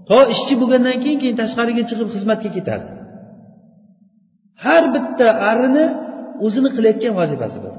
[0.09, 2.87] To ishchi bo'lgandan keyin keyin tashqariga chiqib xizmatga ketadi.
[4.65, 5.87] Har bitta arini
[6.47, 7.75] o'zini qilayotgan vazifasi bor.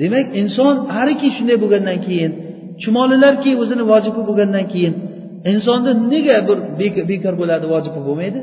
[0.00, 2.32] Demak inson ariki shunday bo'lgandan keyin
[2.82, 4.94] chumolilarki o'zini vojibi bo'lgandan keyin
[5.52, 6.58] insonda nega bir
[7.10, 8.40] bekor bo'ladi vojibi bo'lmaydi?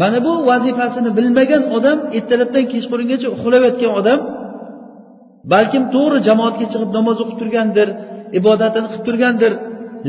[0.00, 4.20] Mana bu vazifasini bilmagan odam ertalabdan kechqurungacha uxlayotgan odam
[5.52, 7.88] balkim to'g'ri jamoatga chiqib namoz o'qib turgandir
[8.38, 9.52] ibodatini qilib turgandir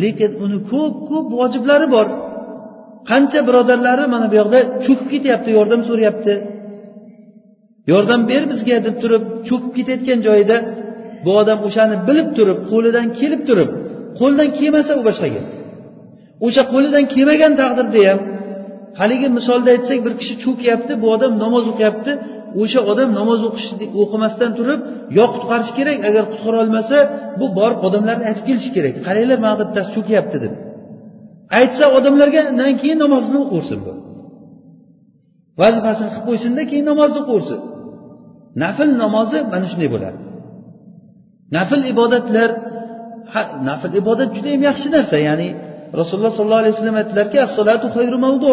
[0.01, 2.07] lekin uni ko'p ko'p vojiblari bor.
[3.10, 6.33] Qancha birodarlari mana bu yoqda cho'kib ketyapti yordam so'rayapti.
[7.91, 10.57] Yordam ber bizga deb turib cho'kib ketayotgan joyida
[11.25, 13.69] bu odam o'shani bilib turib qo'lidan kelib turib
[14.19, 15.45] qo'lidan kelmasa u boshqa gap
[16.45, 18.19] o'sha qo'lidan kelmagan taqdirda ham
[18.99, 22.12] haligi misolda aytsak bir kishi cho'kyapti bu odam namoz o'qiyapti.
[22.62, 23.67] O'sha odam namoz o'qish
[24.03, 24.79] o'qimasdan turib
[25.17, 26.97] yo qutqarish kerak agar qutqara olmasa
[27.39, 28.93] bu borib odamlarni aytib kelishi kerak.
[29.07, 30.53] Qaranglar mana bittasi cho'kyapti deb.
[31.60, 33.93] Aytsa odamlargadan keyin namozini o'qiversin bu.
[35.62, 37.60] Vazifasini qilib qo'ysinda keyin namozni o'qiversin
[38.63, 40.19] nafl namozi mana shunday bo'ladi.
[41.55, 42.49] Nafl ibodatlar
[43.69, 45.15] nafl ibodat juda yam yaxshi narsa.
[45.27, 45.49] Ya'ni
[45.99, 48.51] rasululloh sollallohu alayhi vasallam aytdilarki assolatu xayru mavdu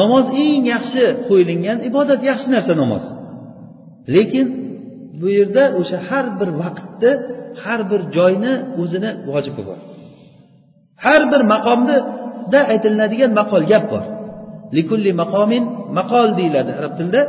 [0.00, 3.04] namoz eng yaxshi qo'yilingan ibodat yaxshi narsa namoz.
[4.14, 4.46] Lekin
[5.20, 7.12] bu yerda o'sha har bir vaqtni
[7.62, 8.52] har bir joyni
[8.82, 9.78] o'zini vojibi bor
[11.04, 11.96] har bir maqomda
[12.72, 14.04] aytilinadigan maqol gap bor.
[14.76, 15.64] Likulli maqomin
[15.98, 17.22] maqol deyiladi arab tilida.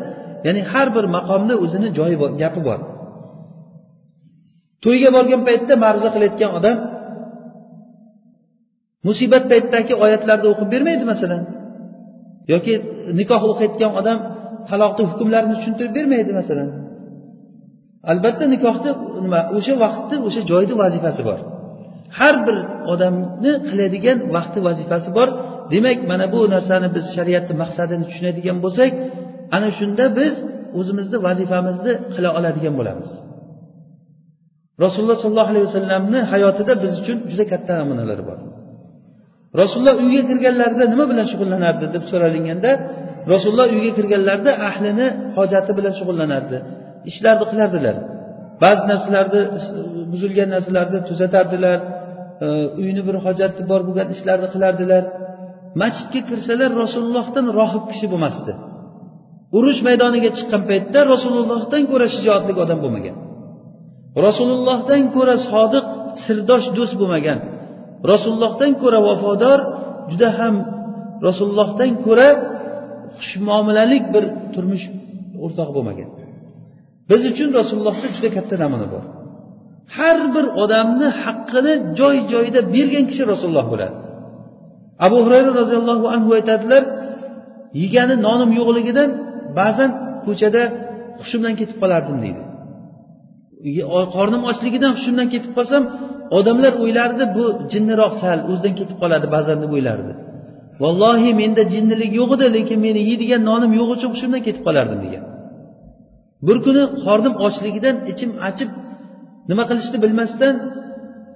[0.46, 2.80] Ya'ni har bir maqomni o'zini joyi bor gapi bor.
[4.84, 6.78] To'yga borgan paytda ma'ruza qilayotgan odam
[9.08, 11.42] musibat paytidagi oyatlarni o'qib bermaydi masalan.
[12.52, 12.74] Yoki
[13.20, 14.18] nikoh o'qiyotgan odam
[14.70, 16.70] taloqni hukmlarini tushuntirib bermaydi masalan.
[18.12, 18.92] Albatta nikohni
[19.26, 21.40] nima o'sha vaqtni o'sha joyni vazifasi bor.
[22.18, 22.58] Har bir
[22.94, 25.30] odamni qiladigan vaqti vazifasi bor.
[25.74, 28.92] Demak mana bu narsani biz shariatni maqsadini tushunadigan bo'lsak
[29.56, 30.34] ana shunda biz
[30.80, 33.12] o'zimizni vazifamizni qila oladigan bo'lamiz.
[34.84, 38.40] Rasululloh sollallohu alayhi vasallamni hayotida biz uchun juda katta namunalar bor.
[39.62, 42.72] Rasululloh uyga kirganlarida nima bilan shug'ullanardi deb so'ralinganda
[43.32, 46.58] rasululloh uyga kirganlarida ahlini hojati bilan shug'ullanardi.
[47.10, 47.96] Ishlarni qilardilar.
[48.64, 49.42] Ba'zi narsalarni
[50.12, 51.80] buzilgan narsalarni tuzatardilar.
[52.82, 55.04] Uyni bir hojati bor bo'lgan ishlarni qilardilar.
[55.82, 58.52] Masjidga kirsalar rasulullohdan rohib kishi bo'lmasdi.
[59.58, 63.16] Urush maydoniga chiqqan paytda rasulullohdan ko'ra shijoatli odam bo'lmagan.
[64.26, 65.86] Rasulullohdan ko'ra sodiq
[66.24, 67.40] sirdosh do'st bo'lmagan.
[68.12, 69.60] Rasulullohdan ko'ra vafodor
[70.12, 70.56] juda ham
[71.28, 72.30] rasulullohdan ko'ra
[73.18, 74.86] xushmuomalalik bir turmush
[75.44, 76.10] o'rtog'i bo'lmagan.
[77.10, 79.04] Biz uchun rasulullohda juda katta namuna bor.
[79.96, 83.96] Har bir odamni haqqini joy joyida bergan kishi rasululloh bo'ladi.
[85.06, 86.84] Abu hurayra roziyallohu anhu aytadilar
[87.82, 89.10] yegani nonim yo'qligidan
[89.60, 89.92] ba'zan
[90.26, 90.62] ko'chada
[91.22, 92.42] hushimdan ketib qolardim deydi.
[94.16, 95.84] Qornim ochligidan hushimdan ketib qolsam
[96.38, 100.14] odamlar o'ylardi bu jinniroq sal o'zidan ketib qoladi ba'zan deb o'ylardi.
[100.84, 105.24] Vallohi menda jinnilik yo'q edi lekin meni yeydigan nonim yo'q uchun hushimdan ketib qolardim degan.
[106.48, 108.70] Bir kuni qornim ochligidan ichim achib
[109.50, 110.56] nima qilishni bilmasdan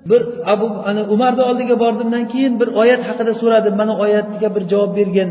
[0.10, 0.22] bir
[0.54, 5.30] abu ana umarni oldiga bordimdan keyin bir oyat haqida so'radim mana oyatga bir javob bergin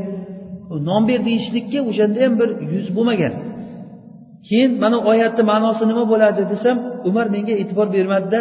[0.88, 3.32] non ber deyishlikka o'shanda ham bir yuz bo'lmagan.
[4.48, 6.76] Keyin mana oyatni ma'nosi nima bo'ladi desam
[7.08, 8.40] umar menga e'tibor bermadida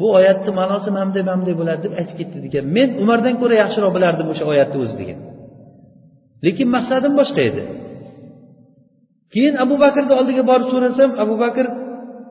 [0.00, 2.64] bu oyatni ma'nosi mamday mamday bo'ladi deb aytib ketdi degan.
[2.76, 5.18] Men umardan ko'ra yaxshiroq bilardim o'sha oyatni o'zi degan.
[6.46, 7.62] Lekin maqsadim boshqa edi.
[9.32, 11.66] Keyin abu bakrni oldiga borib so'rasam abu bakr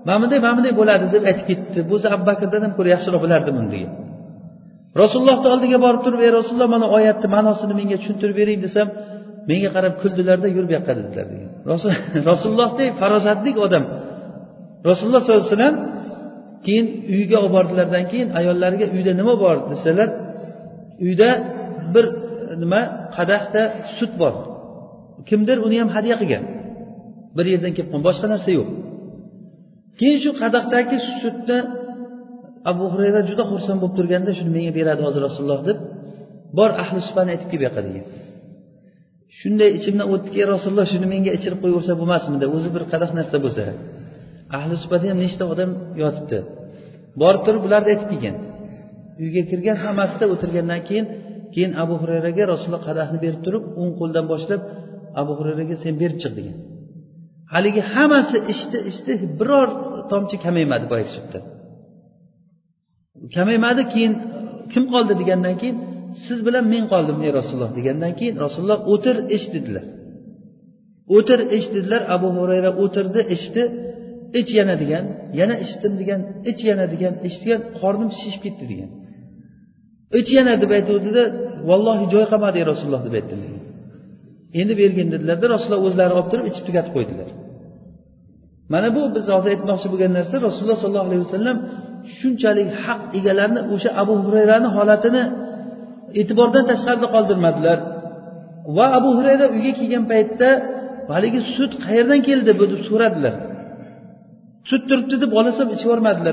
[0.07, 1.79] mana bunday mana bunday bo'ladi deb aytib ketdi.
[1.91, 3.91] Bo'lsa abu bakrdan ham ko'ra yaxshiroq bilardim uni degan.
[5.01, 8.87] Rasulullohni oldiga borib turib ey rasululloh mana oyatni ma'nosini menga tushuntirib bering desam
[9.49, 11.49] menga qarab kuldilarda yur bu yoqqa dedilar degan.
[12.31, 13.83] Rasulullohdek farosatli odam
[14.89, 15.75] rasululloh sollallohu alayhi vasallam
[16.65, 20.09] keyin uyiga olib bordilardan keyin ayollariga uyda nima bor desalar
[21.05, 21.29] uyda
[21.93, 22.15] bir e,
[22.63, 22.81] nima
[23.15, 23.61] qadahda
[23.97, 24.33] sut bor.
[25.29, 26.43] Kimdir uni ham hadya qilgan.
[27.37, 28.67] Bir yerdan kelib qolgan boshqa narsa yo'q.
[29.99, 31.59] Keyin shu qadahdagi sutni
[32.71, 35.77] abu hurayra juda xursand bo'lib turganda shuni menga beradi hozir rasululloh deb
[36.57, 38.05] bor ahli supani aytib kelib yoqqa degan
[39.39, 42.45] shunday ichimdan o'tdiki rasululloh shuni menga ichirib qo'yaversa bo'lmasmidi?
[42.55, 43.63] O'zi bir qadah narsa bo'lsa.
[44.57, 45.69] Ahli supada ham nechta odam
[46.01, 46.37] yotibdi?
[47.21, 48.35] Borib turib bularni aytib kelgan.
[49.23, 51.05] Uyga kirgan hammasida o'tirgandan keyin
[51.53, 54.61] keyin abu hurayraga rasululloh qadahni berib turib o'ng qo'ldan boshlab
[55.21, 56.57] abu hurayraga sen berib chiq degan.
[57.53, 59.67] Haligi hammasi ichdi ichdi biror
[60.11, 61.43] tomchi kamaymadi boyagi sutdan
[63.35, 64.13] kamaymadi keyin
[64.71, 65.77] kim qoldi degandan keyin
[66.25, 69.85] siz bilan men qoldim ey rasululloh degandan keyin rasululloh o'tir ich dedilar.
[71.15, 73.63] O'tir ich dedilar abu hurayra o'tirdi ichdi.
[74.39, 75.05] Ich yana degan
[75.39, 78.89] yana ichdim degan ich yana degan ichgan qornim shishib ketdi degan.
[80.19, 81.23] Ich yana deb aytuvdida
[81.69, 83.39] vallohi joy qolmadi ey rasululloh deb aytdim
[84.59, 87.29] endi bergin dedilarda rasululloh o'zlari olib turib ichib tugatib qo'ydilar.
[88.73, 91.57] Mana bu biz hozir aytmoqchi bo'lgan narsa rasululloh sollallohu alayhi vasallam
[92.17, 95.23] shunchalik haq egalarini o'sha abu hurayrani holatini
[96.19, 97.77] e'tibordan tashqarida qoldirmadilar.
[98.77, 100.49] Va abu hurayra uyga kelgan paytda
[101.13, 103.33] haligi sut qayerdan keldi bu deb so'radilar.
[104.69, 105.89] Sut turibdi deb olasam ichib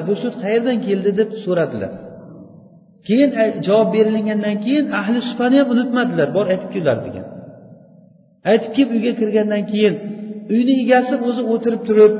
[0.09, 1.93] bu sut qayerdan keldi deb so'radilar.
[3.07, 3.31] Keyin
[3.67, 6.29] javob berilgandan keyin ahli supani ham unutmadilar.
[6.37, 7.27] Bor aytib keldilar degan.
[8.51, 9.95] Aytib kelib uyga kirgandan keyin
[10.55, 12.13] uyni egasi o'zi o'tirib turib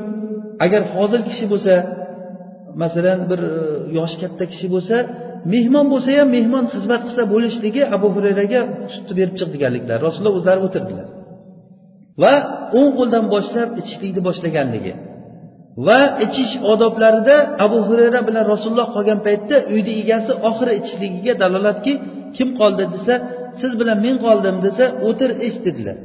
[0.65, 1.73] agar fozil kishi bo'lsa
[2.81, 3.53] masalan bir e,
[3.97, 4.95] yoshi katta kishi bo'lsa
[5.53, 8.61] mehmon bo'lsa ham mehmon xizmat qilsa bo'lishligi abu hurayraga
[8.93, 9.99] sutni berib chiq deganliklari.
[10.07, 11.07] Rasululloh o'zlari o'tirdilar.
[12.21, 12.33] Va
[12.79, 14.93] o'ng qo'ldan boshlab ichishlikni boshlaganligi.
[15.85, 17.35] Va ichish odoblarida
[17.65, 21.93] abu hurayra bilan rasululloh qolgan paytda uyni egasi oxiri ichishligiga dalolatki
[22.35, 22.83] kim qoldi?
[22.93, 23.15] desa
[23.59, 25.97] siz bilan men qoldim desa o'tir ich dedilar.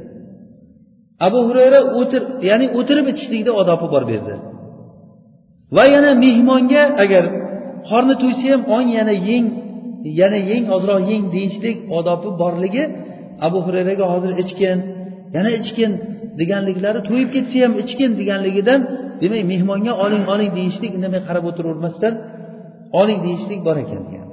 [1.27, 4.35] Abu hurayra o'tir ya'ni o'tirib ichishlikni odobi bor bu yerda
[5.75, 7.25] va yana mehmonga agar
[7.89, 9.45] qorni to'ysa ham ong yana yeng
[10.19, 12.83] yana yeng ozroq yeng deyishlik odobi borligi
[13.47, 14.77] abu hurayraga hozir ichgin
[15.35, 15.91] yana ichgin
[16.39, 18.81] deganliklari to'yib ketsa ham ichgin deganligidan
[19.23, 22.13] demak mehmonga oling oling deyishlik indamay qarab o'tiravermasdan
[22.99, 24.27] oling deyishlik bor ekan degan.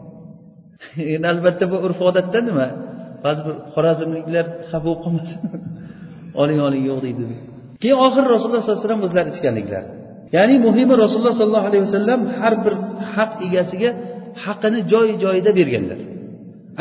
[1.14, 2.66] Endi albatta bu urf odatda nima?
[3.24, 5.38] Ba'zi bir xorazmliklar xafa bo'lib qolmasin
[6.42, 7.22] oling oling yo'q deydi.
[7.82, 9.88] Keyin oxiri rasululloh sollallohu alayhi vasallam o'zlari ichganliklari
[10.36, 12.74] ya'ni muhimi rasululloh sollallohu alayhi vasallam har bir
[13.14, 13.90] haq egasiga
[14.44, 15.98] haqqini joy joyida berganlar.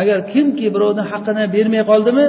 [0.02, 2.26] Agar kimki birovni haqqini bermay qoldimi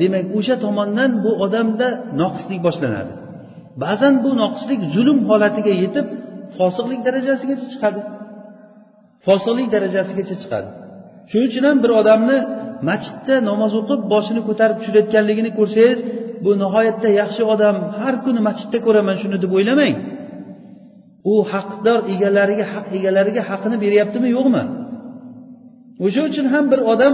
[0.00, 1.88] demak o'sha tomondan bu odamda
[2.20, 3.12] noqislik boshlanadi.
[3.82, 6.06] Ba'zan bu noqislik zulm holatiga yetib
[6.56, 8.00] fosiqlik darajasigacha chiqadi.
[9.26, 10.68] Fosiqlik darajasigacha chiqadi.
[11.30, 12.38] Shuning uchun ham bir odamni
[12.88, 15.98] masjidda namoz o'qib boshini ko'tarib tushirayotganligini ko'rsangiz
[16.44, 19.96] bu nihoyatda yaxshi odam har kuni masjidda ko'raman shuni deb o'ylamang.
[21.32, 24.62] U haqdor egalariga haq egalariga haqini beryaptimi yo'qmi?
[26.04, 27.12] O'sha uchun ham bir odam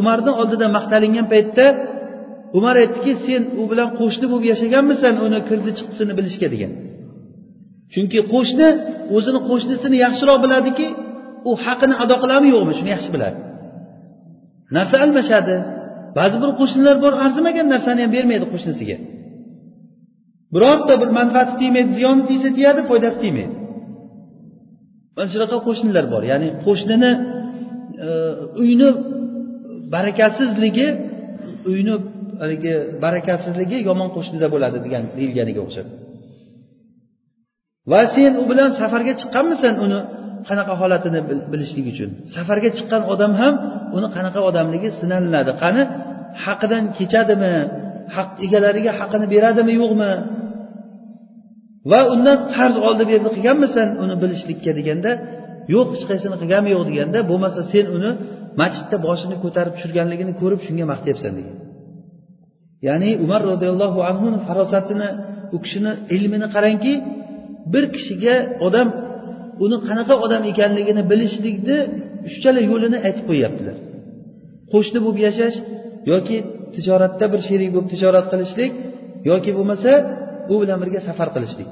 [0.00, 1.66] umarni oldida maqtalingan paytda
[2.58, 6.72] umar aytdiki sen u bilan qo'shni bo'lib yashaganmisan uni kirdi chiqisini bilishga degan.
[7.92, 8.68] Chunki qo'shni
[9.16, 10.86] o'zini qo'shnisini yaxshiroq biladiki
[11.50, 12.72] u haqini ado qiladimi yo'qmi?
[12.78, 13.38] Shuni yaxshi biladi.
[14.76, 15.56] Narsa almashadi.
[16.18, 18.96] Ba'zi bir qo'shnilar bor arzimagan narsani ham bermaydi qo'shnisiga.
[20.54, 23.54] Birorta bir manfaati tegmaydi ziyoni tegsa tegadi foydasi tegmaydi.
[25.16, 26.22] Mana shunaqa qo'shnilar bor.
[26.32, 27.10] Ya'ni qo'shnini
[28.06, 28.08] e,
[28.62, 28.88] uyni
[29.94, 30.88] barakasizligi
[31.72, 31.94] uyni
[32.42, 32.74] haligi
[33.04, 35.86] barakasizligi yomon qo'shnida bo'ladi degan deyilganiga o'xshab.
[37.92, 39.98] Va sen u bilan safarga chiqqanmisan uni
[40.48, 41.20] qanaqa holatini
[41.52, 42.10] bilishlik uchun?
[42.36, 43.54] Safarga chiqqan odam ham
[43.96, 45.82] uni qanaqa odamligi sinalinadi qani
[46.44, 47.54] haqidan kechadimi?
[48.14, 50.12] Haq egalariga haqini beradimi yo'qmi?
[51.90, 55.10] Va undan qarz oldi berdi qilganmisan uni bilishlikka deganda
[55.74, 58.10] yo'q hech qaysini qilganim yo'q deganda bo'lmasa sen uni
[58.60, 61.56] masjidda boshini ko'tarib tushirganligini ko'rib shunga maqtayapsan degan
[62.88, 65.08] ya'ni umar roziyallohu anhuni farosatini
[65.56, 66.92] u kishini ilmini qarangki
[67.72, 68.88] bir kishiga odam
[69.64, 71.78] uni qanaqa odam ekanligini bilishlikni
[72.28, 73.76] uchchala yo'lini aytib qo'yyaptilar.
[74.72, 75.56] Qo'shni bo'lib yashash
[76.12, 76.36] yoki
[76.74, 78.72] tijoratda bir sherik bo'lib tijorat qilishlik
[79.30, 79.90] yoki bo'lmasa
[80.52, 81.68] u bilan birga safar qilishlik.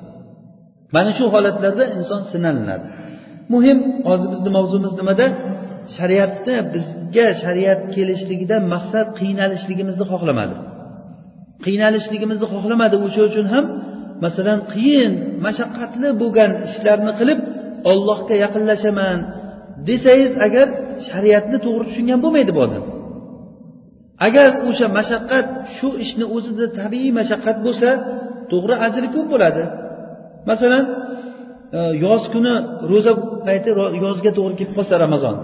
[0.96, 2.86] Mana shu holatlarda inson sinalinadi
[3.54, 5.26] muhim hozir bizni mavzumiz nimada?
[5.96, 10.54] Shariatda bizga shariat kelishligidan maqsad qiynalishligimizni xohlamadi.
[11.64, 12.96] Qiynalishligimizni xohlamadi.
[13.06, 13.64] O'sha uchun ham
[14.24, 15.12] masalan qiyin
[15.46, 17.40] mashaqqatli bo'lgan ishlarni qilib
[17.90, 19.18] ollohga yaqinlashaman
[19.88, 20.66] desangiz agar
[21.08, 22.84] shariatni to'g'ri tushungan bo'lmaydi bu odam.
[24.26, 25.46] Agar o'sha mashaqqat
[25.76, 27.88] shu ishni o'zida tabiiy mashaqqat bo'lsa
[28.52, 29.62] to'g'ri ajri ko'p bo'ladi.
[30.50, 30.84] Masalan
[31.78, 32.54] e, yoz kuni
[32.90, 33.12] ro'za
[33.46, 33.70] payti
[34.04, 35.36] yozga to'g'ri kelib qolsa ramazon.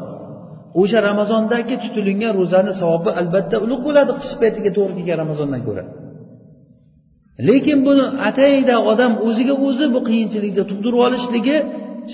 [0.80, 5.84] O'sha ramazondagi tutilingan ro'zani savobi albatta ulug' bo'ladi qish paytiga to'g'ri kelgan ramazondan ko'ra.
[7.48, 11.56] Lekin buni atayda odam o'ziga o'zi bu qiyinchilikni tug'dirib olishligi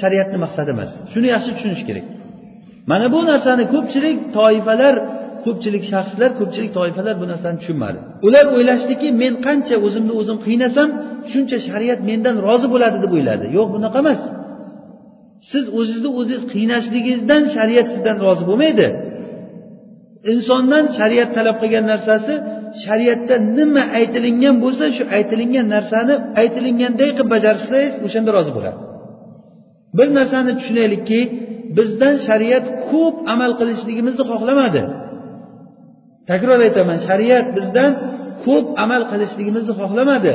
[0.00, 0.90] shariatni maqsadi emas.
[1.12, 2.06] Shuni yaxshi tushunish kerak.
[2.90, 4.94] Mana bu narsani ko'pchilik toifalar
[5.46, 7.98] ko'pchilik shaxslar ko'pchilik toifalar bu narsani tushunmadi.
[8.26, 10.88] Ular o'ylashdiki men qancha o'zimni o'zim qiynasam
[11.32, 13.44] shuncha shariat mendan rozi bo'ladi deb o'yladi.
[13.56, 14.20] Yo'q bunaqa emas.
[15.50, 18.86] Siz o'zingizni o'zingiz qiynashligingizdan shariat sizdan rozi bo'lmaydi.
[20.32, 22.34] Insondan shariat talab qilgan narsasi
[22.84, 28.78] shariatda nima aytilingan bo'lsa shu aytilingan narsani aytilinganday qilib bajarsangiz o'shanda rozi bo'ladi.
[29.98, 31.20] Bir narsani tushunaylikki
[31.78, 34.82] bizdan shariat ko'p amal qilishligimizni xohlamadi.
[36.30, 37.90] Takror aytaman shariat bizdan
[38.44, 40.32] ko'p amal qilishligimizni xohlamadi.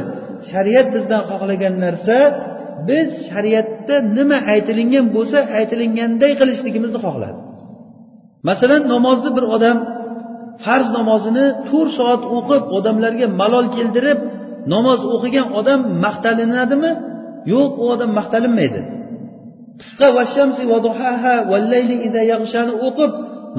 [0.51, 2.17] Shariat bizdan xohlagan narsa
[2.89, 7.37] biz shariatda nima aytilingan bo'lsa aytilinganday qilishligimizni xohladi.
[8.49, 9.77] Masalan namozni bir odam
[10.65, 14.19] farz namozini to'rt soat o'qib odamlarga malol keltirib
[14.73, 16.91] namoz o'qigan odam maqtalinadimi?
[17.53, 18.81] Yo'q u odam maqtalinmaydi.
[19.81, 23.11] Qisqa vashamsi vaduhaha vallayli ida yag'shani o'qib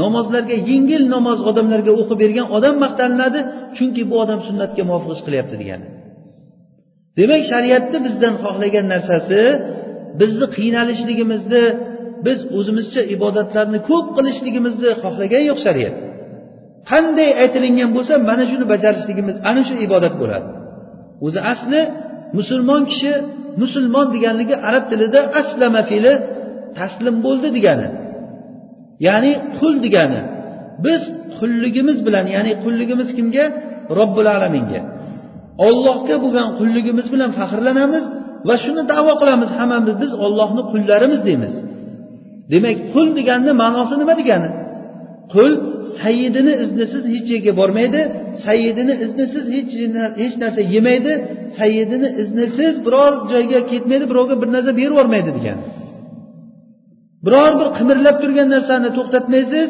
[0.03, 3.41] namozlarga yengil namoz odamlarga o'qib bergan odam maqtalinadi
[3.77, 5.87] chunki bu odam sunnatga muvofiq ish qilyapti degani.
[7.19, 9.41] Demak shariatni bizdan xohlagan narsasi
[10.21, 11.65] bizni qiynalishligimizni
[12.27, 15.95] biz o'zimizcha ibodatlarni ko'p qilishligimizni xohlagan yo'q shariat.
[16.91, 20.49] Qanday aytilingan bo'lsa mana shuni bajarishligimiz ana shu ibodat bo'ladi.
[21.27, 21.81] O'zi asli
[22.39, 23.13] musulmon kishi
[23.63, 26.13] musulmon deganligi arab tilida aslama fe'li
[26.79, 27.89] taslim bo'ldi degani
[29.07, 30.21] ya'ni qul degani.
[30.87, 31.03] Biz
[31.39, 33.45] qulligimiz bilan ya'ni qulligimiz kimga?
[33.99, 34.81] Robbil alaminga.
[35.67, 38.05] Ollohga bo'lgan qulligimiz bilan faxrlanamiz
[38.49, 41.55] va shuni davo qilamiz hammamiz biz ollohni qullarimiz deymiz.
[42.53, 44.49] Demak qul deganni ma'nosi nima degani?
[45.35, 45.53] Qul
[46.03, 48.01] sayyidini iznisiz hech yerga bormaydi
[48.47, 49.73] sayyidini iznisiz hech
[50.23, 51.13] hech narsa yemaydi
[51.59, 55.59] sayyidini iznisiz biror joyga ketmaydi birovga bir narsa berib yubormaydi degan.
[57.27, 59.69] Biror bir qimirlab turgan narsani to'xtatmaysiz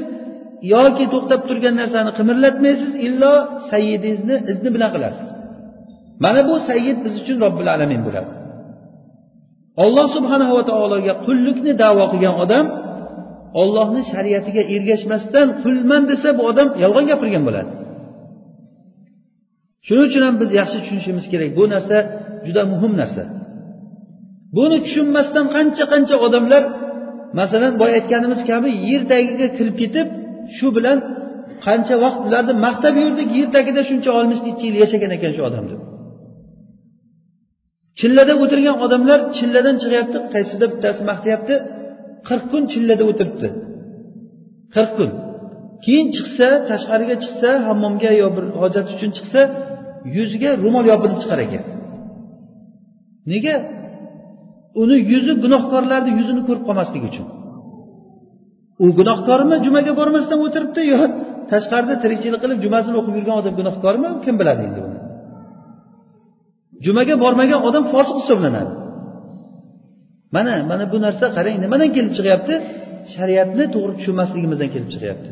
[0.74, 3.34] yoki to'xtab turgan narsani qimirlatmaysiz illo
[3.70, 5.28] sayyidingizni izni bilan qilasiz.
[6.24, 8.30] Mana bu sayyid biz uchun robbil alamin bo'ladi.
[9.84, 12.66] Olloh subhanava taologa qullikni davo qilgan odam
[13.60, 17.70] ollohni shariatiga ergashmasdan qulman desa bu odam yolg'on gapirgan bo'ladi.
[19.86, 21.50] Shuning uchun ham biz yaxshi tushunishimiz kerak.
[21.58, 21.96] Bu narsa
[22.46, 23.22] juda muhim narsa.
[24.56, 26.62] Buni tushunmasdan qancha qancha odamlar
[27.38, 30.06] masalan boya aytganimiz kabi yer tagiga kirib ketib
[30.56, 30.98] shu bilan
[31.66, 35.64] qancha vaqt ularni maqtab yurdik yer tagida shuncha oltmish necha yil yashagan ekan shu odam
[35.70, 35.80] deb
[37.98, 41.54] chillada o'tirgan odamlar chilladan chiqyapti qaysida bittasi maqtayapti.
[42.28, 43.48] Qirq kun chillada o'tiribdi.
[44.74, 45.10] Qirq kun.
[45.84, 49.40] Keyin chiqsa tashqariga chiqsa hammomga yo bir hojat uchun chiqsa
[50.16, 51.62] yuziga ro'mol yopinib chiqar ekan.
[53.32, 53.56] Nega?
[54.82, 57.26] Uni yuzi gunohkorlarni yuzini ko'rib qolmasligi uchun.
[58.84, 60.98] U gunohkormi jumaga bormasdan o'tiribdi yo
[61.52, 64.98] tashqarida tirikchilik qilib jumasini o'qib yurgan odam gunohkormi kim biladi endi uni?
[66.84, 68.72] Jumaga bormagan odam fosiq hisoblanadi.
[70.34, 72.54] Mana mana bu narsa qarang nimadan kelib chiqyapti?
[73.14, 75.28] Shariatni to'g'ri tushunmasligimizdan kelib chiqyapti.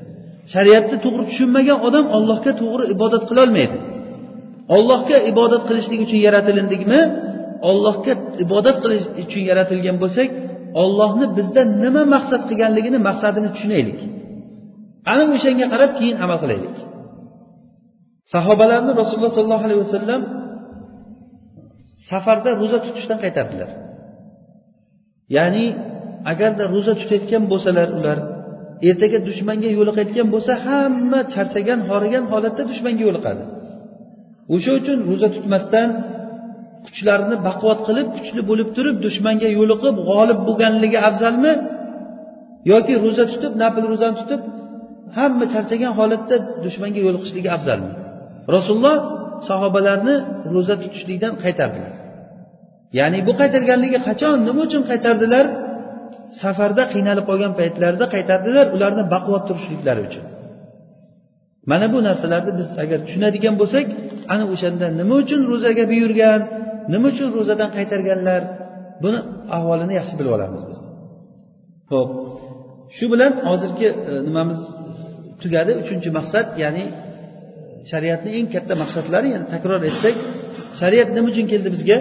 [0.54, 3.78] Shariatni to'g'ri tushunmagan odam ollohga to'g'ri ibodat qilolmaydi
[4.76, 7.00] ollohga ibodat qilishlik uchun yaratilindikmi?
[7.70, 8.12] Ollohga
[8.44, 10.28] ibodat qilish uchun yaratilgan bo'lsak
[10.82, 14.00] ollohni bizdan nima maqsad qilganligini maqsadini tushunaylik.
[15.12, 16.76] Ana o'shanga qarab keyin amal qilaylik.
[18.34, 20.20] Sahobalarni rasululloh sollallohu alayhi vasallam
[22.10, 23.70] safarda ro'za tutishdan qaytardilar.
[25.36, 25.66] Ya'ni
[26.32, 28.18] agarda ro'za tutayotgan bo'lsalar ular
[28.88, 33.42] ertaga dushmanga yo'liqayotgan bo'lsa hamma charchagan horigan holatda dushmanga yo'liqadi.
[34.54, 35.88] O'sha uchun ro'za tutmasdan
[36.86, 41.52] kuchlarini baquvvat qilib kuchli bo'lib turib dushmanga yo'liqib g'olib bo'lganligi afzalmi?
[42.72, 44.40] Yoki ro'za tutib nafl ro'zani tutib
[45.16, 47.90] hamma charchagan holatda dushmanga yo'liqishligi afzalmi?
[48.56, 48.96] Rasululloh
[49.48, 50.14] sahobalarni
[50.54, 51.92] ro'za tutishlikdan qaytardilar.
[52.98, 55.46] Ya'ni bu qaytarganligi qachon nima uchun qaytardilar?
[56.42, 60.24] Safarda qiynalib qolgan paytlarida qaytardilar ularni baquvvat turishliklari uchun.
[61.70, 63.86] Mana bu narsalarni biz agar tushunadigan bo'lsak
[64.34, 66.40] ana o'shanda nima uchun ro'zaga buyurgan
[66.92, 68.42] nima uchun ro'zadan qaytarganlar
[69.02, 69.18] buni
[69.56, 70.80] ahvolini yaxshi bilib olamiz biz.
[71.92, 72.10] Ho'p
[72.96, 74.60] shu bilan hozirgi e, nimamiz
[75.42, 75.72] tugadi?
[75.82, 76.84] Uchinchi maqsad ya'ni
[77.90, 80.16] shariatni eng katta maqsadlari yana takror etsak
[80.80, 81.98] shariat nima uchun keldi bizga?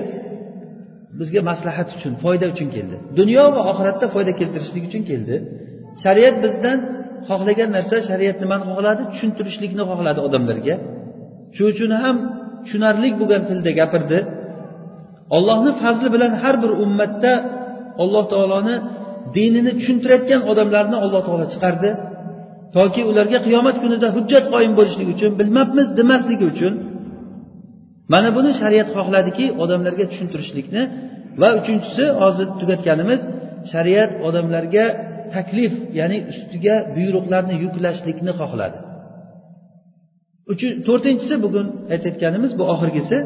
[1.19, 2.95] Bizga maslahat uchun foyda uchun keldi.
[3.19, 5.35] Dunyo va oxiratda foyda keltirishlik uchun keldi.
[6.03, 6.77] Shariat bizdan
[7.29, 10.75] xohlagan narsa shariat nimani xohladi tushuntirishlikni xohladi odamlarga.
[11.55, 12.15] Shuning uchun ham
[12.63, 14.19] tushunarli bo'lgan tilda gapirdi.
[15.37, 17.31] Ollohni fazli bilan har bir ummatda
[18.03, 18.75] alloh taoloni
[19.35, 21.89] dinini tushuntirayotgan odamlarni alloh taolo chiqardi.
[22.75, 26.73] Toki ularga qiyomat kunida hujjat qoyim bo'lishligi uchun bilmabmiz demasligi uchun
[28.13, 30.83] mana buni shariat xohladiki odamlarga tushuntirishlikni
[31.41, 33.21] va uchinchisi hozir tugatganimiz
[33.71, 34.85] shariat odamlarga
[35.35, 38.77] taklif ya'ni ustiga buyruqlarni yuklashlikni xohladi.
[40.87, 43.17] To'rtinchisi bugun aytayotganimiz bu oxirgisi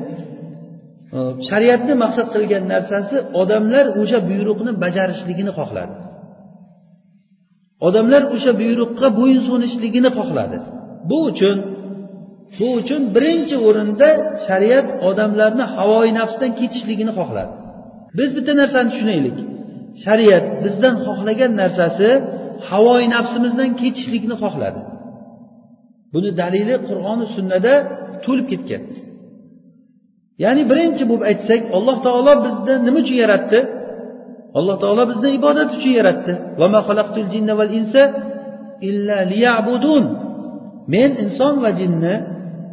[1.17, 1.19] e,
[1.49, 5.93] shariatni maqsad qilgan narsasi odamlar o'sha buyruqni bajarishligini xohladi.
[7.87, 10.57] Odamlar o'sha buyruqqa bo'yinsunishligini xohladi.
[11.09, 11.57] Bu uchun
[12.55, 14.09] shu uchun birinchi o'rinda
[14.47, 17.53] shariat odamlarni havoyi nafsdan ketishligini xohladi.
[18.17, 19.37] Biz bitta narsani tushunaylik.
[20.03, 22.09] Shariat bizdan xohlagan narsasi
[22.69, 24.79] havoyi nafsimizdan ketishlikni xohladi.
[26.13, 27.73] Buni dalili qur'oni sunnada
[28.25, 28.83] to'lib ketgan.
[30.43, 33.59] Ya'ni birinchi bo'lib aytsak alloh taolo bizni nima uchun yaratdi?
[34.59, 36.33] Alloh taolo bizni ibodat uchun yaratdi.
[40.93, 42.13] Men inson va jinni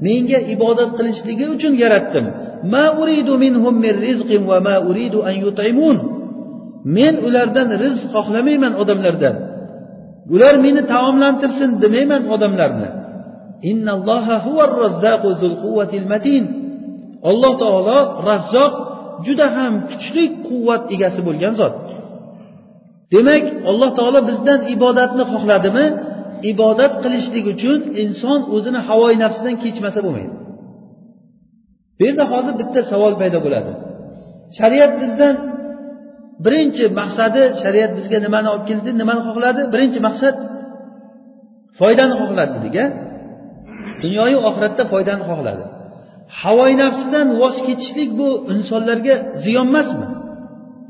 [0.07, 2.25] menga ibodat qilishligi uchun yaratdim.
[2.73, 5.97] Ma uridu minhum mirrizqim va ma uridu an yut'imun.
[6.97, 9.37] men ulardan rizq xohlamayman odamlardan.
[10.35, 12.89] Ular meni taomlantirsin demayman odamlarni.
[17.31, 17.99] Alloh taolo
[18.29, 18.75] razzoq
[19.27, 21.75] juda ham kuchli quvvat egasi bo'lgan zot.
[23.13, 25.87] Demak alloh taolo bizdan ibodatni xohladimi?
[26.53, 30.35] Ibodat qilishlik uchun inson o'zini havoyi nafsidan kechmasa bo'lmaydi.
[31.99, 33.73] Bu yerda hozir bitta savol paydo bo'ladi.
[34.59, 35.35] Shariat bizdan
[36.45, 39.61] birinchi maqsadi shariat bizga nimani olib keldi nimani xohladi?
[39.75, 40.37] Birinchi maqsad
[41.79, 42.87] foydani xohladi dedik a
[44.03, 45.63] dunyoyu oxiratda foydani xohladi.
[46.41, 49.15] Havoyi nafsidan voz kechishlik bu insonlarga
[49.45, 50.07] ziyon emasmi?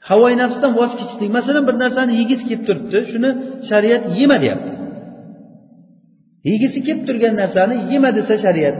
[0.08, 3.30] Havoyi nafsdan voz kechishlik masalan bir narsani yegisi kelib turibdi shuni
[3.70, 4.79] shariat yema deyapti
[6.48, 8.76] yegisi kelib turgan narsani yema desa shariat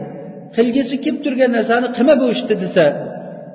[0.56, 2.84] qilgisi kelib turgan narsani qilma bu ishni desa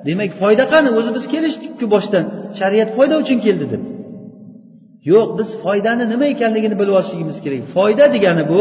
[0.08, 0.88] demak foyda qani?
[0.98, 2.24] O'zi biz kelishdikku boshdan.
[2.60, 3.82] Shariat foyda uchun keldi deb.
[5.10, 7.60] Yo'q biz foydani nima ekanligini bilib olishligimiz kerak.
[7.76, 8.60] Foyda degani bu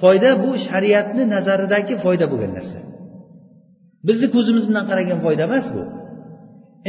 [0.00, 2.78] foyda bu shariatni nazaridagi foyda bo'lgan narsa.
[4.08, 5.82] Bizni ko'zimiz bilan qaragan foyda emas bu.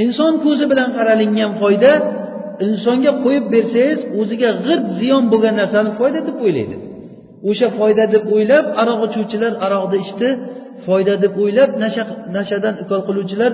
[0.04, 1.92] Inson ko'zi bilan qaralingan foyda
[2.68, 6.78] insonga qo'yib bersangiz o'ziga g'irt ziyon bo'lgan narsani foyda deb o'ylaydi.
[7.50, 10.30] O'sha foyda deb o'ylab aroq ichuvchilar aroqni ichdi.
[10.86, 12.04] Foyda deb o'ylab nasha
[12.38, 13.52] nashadan ukol qiluvchilar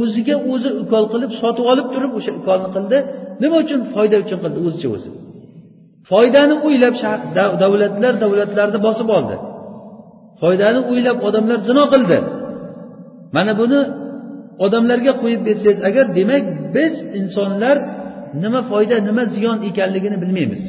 [0.00, 2.98] o'ziga o'zi ukol qilib sotib olib turib o'sha ukolni qildi.
[3.42, 3.80] Nima uchun?
[3.94, 5.10] Foyda uchun qildi o'zicha o'zi.
[6.10, 6.94] Foydani o'ylab
[7.62, 9.36] davlatlar davlatlarni bosib oldi.
[10.40, 12.18] Foydani o'ylab odamlar zino qildi.
[13.36, 13.80] Mana buni
[14.64, 16.44] odamlarga qo'yib bersangiz agar demak
[16.76, 17.76] biz insonlar
[18.42, 20.62] nima foyda nima ziyon ekanligini bilmaymiz.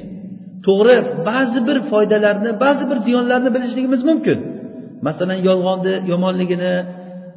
[0.65, 0.95] To'g'ri
[1.29, 4.37] ba'zi bir foydalarni ba'zi bir ziyonlarni bilishligimiz mumkin.
[5.07, 6.73] Masalan yolg'onni yomonligini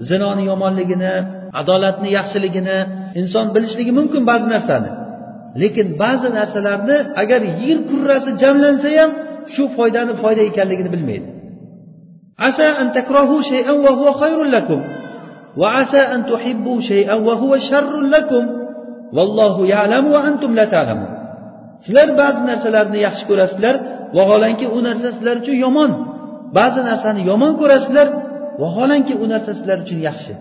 [0.09, 1.14] zinoni yomonligini
[1.61, 2.79] adolatni yaxshiligini
[3.20, 4.91] inson bilishligi mumkin ba'zi narsani.
[5.62, 9.11] Lekin ba'zi narsalarni agar yer kurrasi jamlansa ham
[9.55, 11.29] shu foydani foyda ekanligini bilmaydi.
[12.49, 14.81] Asa an takrahu shay'an wa huwa khayrun lakum.
[15.61, 18.45] Va asa an tuhibbu shay'an wa huwa sharrun lakum.
[19.16, 21.13] Vallohu ya'lamu va antum la ta'lamun.
[21.85, 23.75] Sizlar ba'zi narsalarni yaxshi ko'rasizlar
[24.18, 25.91] vaholanki u narsa sizlar uchun yomon.
[26.59, 28.09] Ba'zi narsani yomon ko'rasizlar
[28.62, 30.33] vaholanki u narsa sizlar uchun yaxshi.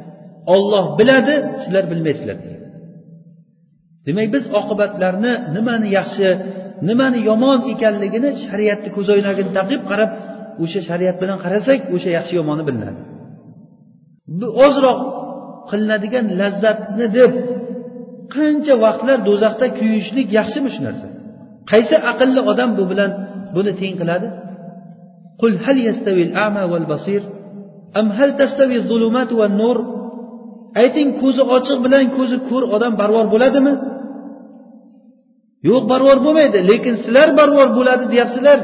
[0.55, 2.37] Olloh biladi sizlar bilmaysizlar
[4.07, 6.27] demak biz oqibatlarni nimani yaxshi
[6.89, 10.11] nimani yomon ekanligini shariatni ko'zoynagini taqib qarab
[10.63, 13.01] o'sha shariat bilan qarasak o'sha yaxshi yomoni bilinadi.
[14.65, 14.99] Ozroq
[15.69, 17.31] qilinadigan lazzatni deb
[18.35, 21.07] qancha vaqtlar do'zaxda kuyishlik yaxshimi shu narsa?
[21.70, 23.10] qaysi aqlli odam bu bilan
[23.54, 24.28] buni teng qiladi
[25.42, 27.22] قل هل يستوي الأعمى والبصير
[28.00, 29.78] أم هل تستوي الظلمات والنور
[30.82, 33.72] ayting ko'zi ochiq bilan ko'zi ko'r odam barvor bo'ladimi
[35.68, 38.58] yo'q barvor bo'lmaydi lekin sizlar barvor bo'ladi deyapsizlar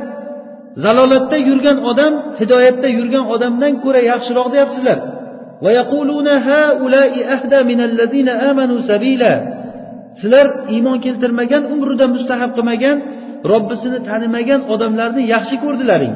[0.84, 4.98] zalolatda yurgan odam hidoyatda yurgan odamdan ko'ra yaxshiroq deyapsizlar
[10.19, 10.45] Sizlar
[10.75, 12.97] iymon keltirmagan umrida mustahab qilmagan
[13.51, 16.13] robbisini tanimagan odamlarni yaxshi ko'rdilaring.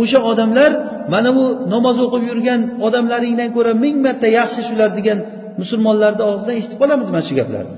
[0.00, 0.70] O'sha odamlar
[1.12, 1.44] mana bu
[1.74, 5.18] namoz o'qib yurgan odamlaringdan ko'ra ming marta yaxshi shular degan
[5.60, 7.74] musulmonlarni og'zidan eshitib qolamiz mana shu gaplarni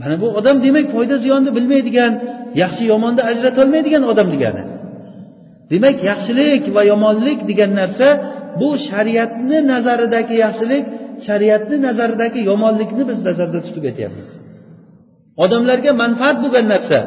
[0.00, 2.12] mana bu odam demak foyda ziyonni bilmaydigan
[2.62, 4.62] yaxshi yomonni ajratolmaydigan odam degani.
[5.72, 8.08] Demak yaxshilik va yomonlik degan narsa
[8.60, 10.84] bu shariatni nazaridagi yaxshilik
[11.26, 14.28] shariatni nazaridagi yomonlikni biz nazarda tutib aytyapmiz.
[15.44, 16.98] Odamlarga manfaat bo'lgan narsa.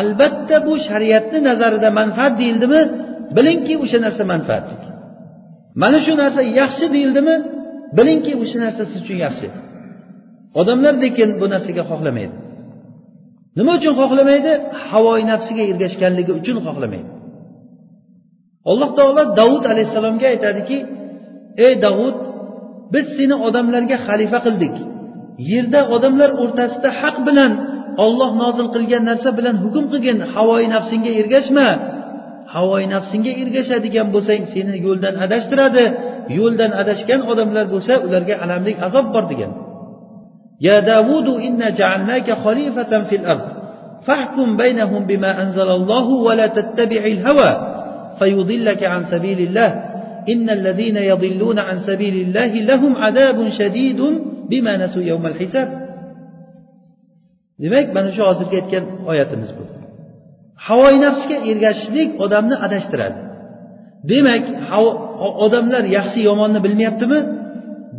[0.00, 2.80] Albatta bu shariatni nazarida manfaat deyildimi?
[3.36, 4.82] Bilingki o'sha narsa manfaatlik
[5.82, 7.34] mana shu narsa yaxshi deyildimi?
[7.98, 9.48] Bilingki o'sha narsa siz uchun yaxshi.
[10.60, 12.34] Odamlar lekin bu narsaga xohlamaydi.
[13.58, 14.52] Nima uchun xohlamaydi?
[14.88, 17.10] Havoyi nafsiga ergashganligi uchun xohlamaydi.
[18.70, 20.78] Alloh taolo davud alayhissalomga aytadiki
[21.66, 22.16] ey davud
[22.92, 24.74] biz seni odamlarga xalifa qildik.
[25.51, 27.51] yerda odamlar o'rtasida haq bilan
[28.05, 31.67] olloh nozil qilgan narsa bilan hukm qilgin havoyi nafsingga ergashma
[32.53, 35.85] havoyi nafsingga ergashadigan bo'lsang seni yo'ldan adashtiradi
[36.39, 39.51] yo'ldan adashgan odamlar bo'lsa ularga alamli azob bor degan
[40.67, 43.45] ya davudu inna ja'alnaka khalifatan fil ard
[44.07, 47.51] fahkum baynahum bima anzalallohu va la tattabi'il hawa
[48.19, 49.69] فيضلك عن سبيل الله
[50.29, 53.99] إن الذين يضلون عن سبيل الله لهم عذاب شديد
[54.50, 55.68] bima nasu yawmal hisab.
[57.62, 59.62] Demak mana shu hozirgi aytgan oyatimiz bu.
[60.66, 63.18] Havoi nafsga ergashishlik odamni adashtiradi.
[64.10, 64.44] Demak
[65.46, 67.18] odamlar yaxshi yomonni bilmayaptimi?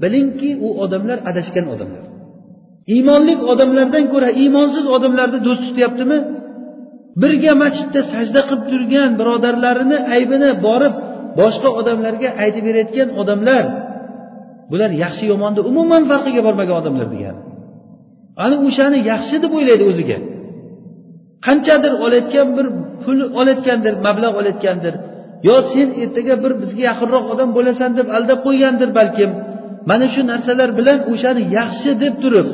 [0.01, 2.03] Bilingki u odamlar adashgan odamlar.
[2.95, 6.17] Iymonli odamlardan ko'ra iymonsiz odamlarni do'st tutyaptimi?
[7.21, 10.93] Birga masjidda sajda qilib turgan birodarlarini aybini borib
[11.39, 13.63] boshqa odamlarga aytib berayotgan odamlar
[14.71, 17.41] bular yaxshi yomonni umuman farqiga bormagan odamlar degani
[18.43, 20.17] ana o'shani yaxshi deb o'ylaydi o'ziga.
[21.45, 22.67] Qanchadir olayotgan bir
[23.03, 24.93] pul olayotgandir mablag' olayotgandir.
[25.47, 29.31] Yo sen ertaga bir bizga yaqinroq odam bo'lasan deb aldab qo'ygandir balkim.
[29.89, 32.47] Mana shu narsalar bilan o'shani yaxshi deb turib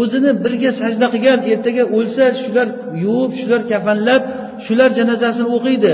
[0.00, 2.68] o'zini birga sajda qilgan ertaga o'lsa shular
[3.04, 4.22] yuvib shular kafanlab
[4.66, 5.92] shular janozasini o'qiydi.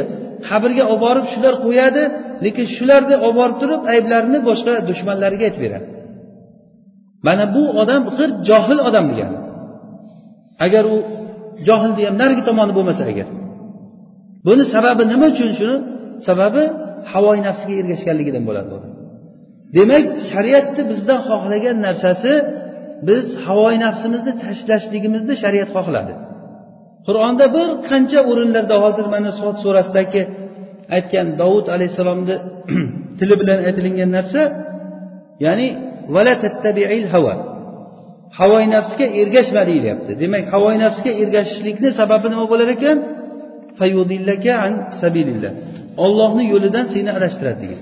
[0.48, 2.02] Qabrga olib borib shular qo'yadi
[2.44, 5.86] lekin shularni olib borib turib ayblarini boshqa dushmanlariga aytib beradi.
[7.26, 9.38] Mana bu odam g'irt johil odam degani.
[10.66, 10.96] Agar u
[11.68, 13.28] johilni ham narigi tomoni bo'lmasa agar.
[14.46, 15.76] Buni sababi nima uchun shuni?
[16.28, 16.62] Sababi
[17.12, 18.68] havoyi nafsiga ergashganligidan bo'ladi
[19.76, 22.32] demak shariatni bizdan xohlagan narsasi
[23.08, 26.12] biz havoyi nafsimizni tashlashligimizni shariat xohladi.
[27.09, 30.21] qur'onda bir qancha o'rinlarda hozir mana sot surasidagi
[30.95, 32.35] aytgan dovud alayhissalomni
[33.19, 34.41] tili bilan aytilingan narsa
[35.45, 35.67] ya'ni
[36.15, 37.33] vala tattabiil hava
[38.39, 42.97] havoyi nafsga ergashma deyilyapti demak havoyi nafsga ergashishlikni sababi nima bo'lar ekan
[44.65, 45.51] an sabilillah
[46.05, 47.81] ollohni yo'lidan seni adashtiradi degan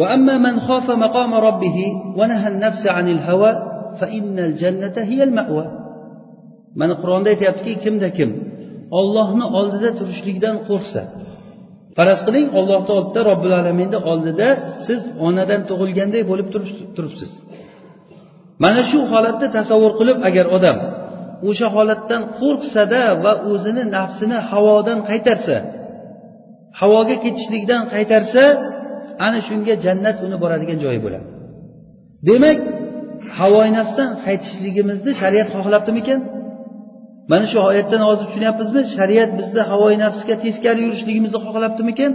[0.00, 1.78] وأما من خاف مقام ربه
[2.18, 3.52] ونهى النفس عن الهوى
[4.00, 5.75] فإن الجنة هي المأوى
[6.79, 8.29] mana qur'onda aytyaptiki kimda kim?
[8.99, 11.01] Ollohni oldida turishlikdan qo'rqsa.
[11.97, 14.47] Faraz qiling ollohni oldida robbil alaminni oldida
[14.87, 16.47] siz onadan tug'ilganday bo'lib
[16.95, 17.31] turibsiz.
[18.63, 20.77] Mana shu holatni tasavvur qilib agar odam
[21.49, 25.55] o'sha holatdan qo'rqsada va o'zini nafsini havodan qaytarsa
[26.79, 28.43] havoga ketishlikdan qaytarsa
[29.25, 31.27] ana shunga jannat uni boradigan joyi bo'ladi.
[32.27, 32.59] Demak
[33.39, 36.19] havoyi nafsdan qaytishligimizni shariat xohlabdimikan
[37.31, 38.81] mana shu oyatdan hozir tushunyapmizmi?
[38.95, 42.11] Shariat bizni havoyi nafsga teskari yurishligimizni xohlabdimikan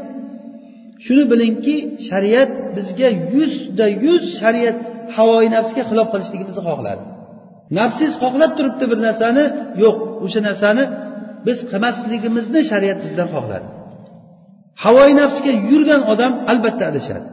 [1.05, 1.77] shuni bilingki
[2.09, 4.79] shariat bizga yuzda yuz shariat
[5.17, 7.03] havoyi nafsga xilof qilishligimizni xohladi.
[7.79, 9.45] Nafsingiz xohlab turibdi bir narsani
[9.83, 10.85] yo'q o'sha narsani
[11.47, 13.67] biz qilmasligimizni shariat bizdan xohladi.
[14.85, 17.27] Havoyi nafsga yurgan odam albatta adashadi.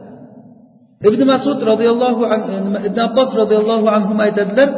[1.08, 2.22] Ibn masud roziyallohu
[2.88, 4.68] ibn abbos roziyallohu anhu aytadilar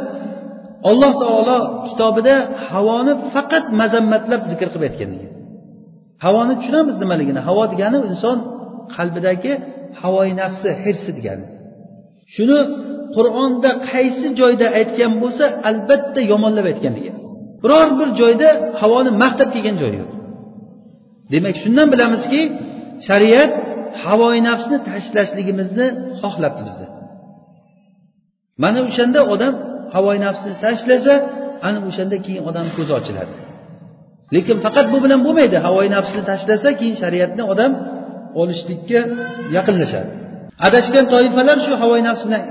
[0.89, 1.57] alloh taolo
[1.87, 2.35] kitobida
[2.69, 5.09] havoni faqat mazammatlab zikr qilib aytgan.
[5.15, 5.31] Degan
[6.25, 7.41] havoni tushunamiz nimaligini.
[7.47, 8.37] Havo degani inson
[8.95, 9.51] qalbidagi
[10.01, 11.45] havoyi nafsi hirsi degani.
[12.33, 12.59] Shuni
[13.15, 17.15] qur'onda qaysi joyda aytgan bo'lsa albatta yomonlab aytgan degan.
[17.63, 18.49] Biror bir joyda
[18.81, 20.11] havoni maqtab kelgan joyi yo'q.
[21.33, 22.41] Demak shundan bilamizki
[23.07, 23.51] shariat
[24.03, 25.87] havoyi nafsni tashlashligimizni
[26.21, 26.87] xohlabdi bizni
[28.63, 29.53] mana o'shanda odam
[29.95, 31.13] havoyi nafsni tashlasa
[31.67, 33.33] ana o'shanda keyin odam ko'zi ochiladi.
[34.35, 35.57] Lekin faqat bu bilan bo'lmaydi.
[35.67, 37.71] Havoyi nafsni tashlasa keyin shariatni odam
[38.41, 38.99] olishlikka
[39.57, 40.09] yaqinlashadi.
[40.67, 42.41] Adashgan toifalar shu havoyi nafs bilan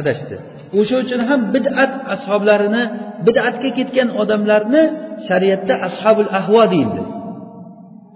[0.00, 0.36] adashdi.
[0.78, 2.82] O'sha uchun ham bid'at ashoblarini
[3.26, 4.82] bid'atga ketgan odamlarni
[5.28, 7.02] shariatda ashabul ahvo deyildi.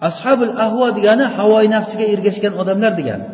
[0.09, 3.27] Ashabul ahvo degani havoyi nafsiga ergashgan odamlar degani.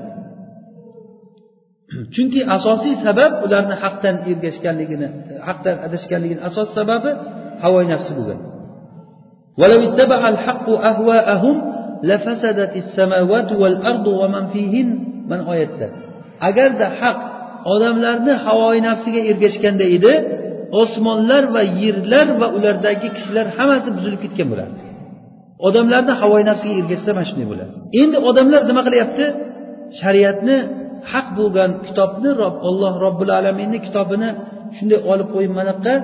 [2.14, 5.08] Chunki asosiy sabab ularni haqdan ergashganligini
[5.48, 7.10] haqdan adashganligini asosiy sababi
[7.62, 8.40] havo nafsi bo'lgan
[15.30, 15.86] mana oyatda.
[16.48, 17.18] Agarda haq
[17.72, 20.12] odamlarni havoyi nafsiga ergashganda edi
[20.82, 24.80] osmonlar va yerlar va ulardagi kishilar hammasi buzilib ketgan bo'lardi
[25.68, 27.72] odamlarni havoyi nafsiga ergashsa mana shunday bo'ladi.
[28.02, 29.24] Endi odamlar nima qilyapti?
[30.00, 30.56] Shariatni
[31.12, 32.30] haq bo'lgan kitobni
[32.68, 34.28] olloh robbil alaminni kitobini
[34.76, 35.94] shunday olib qo'yib mana buyoqqa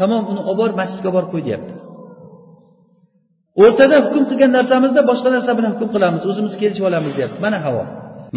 [0.00, 1.72] tamom uni olib borib masjidga olib borib qo'y deyapti.
[3.62, 7.38] O'rtada hukm qilgan narsamizda boshqa narsa bilan hukm qilamiz o'zimiz kelishib olamiz deyapti.
[7.46, 7.82] Mana havo.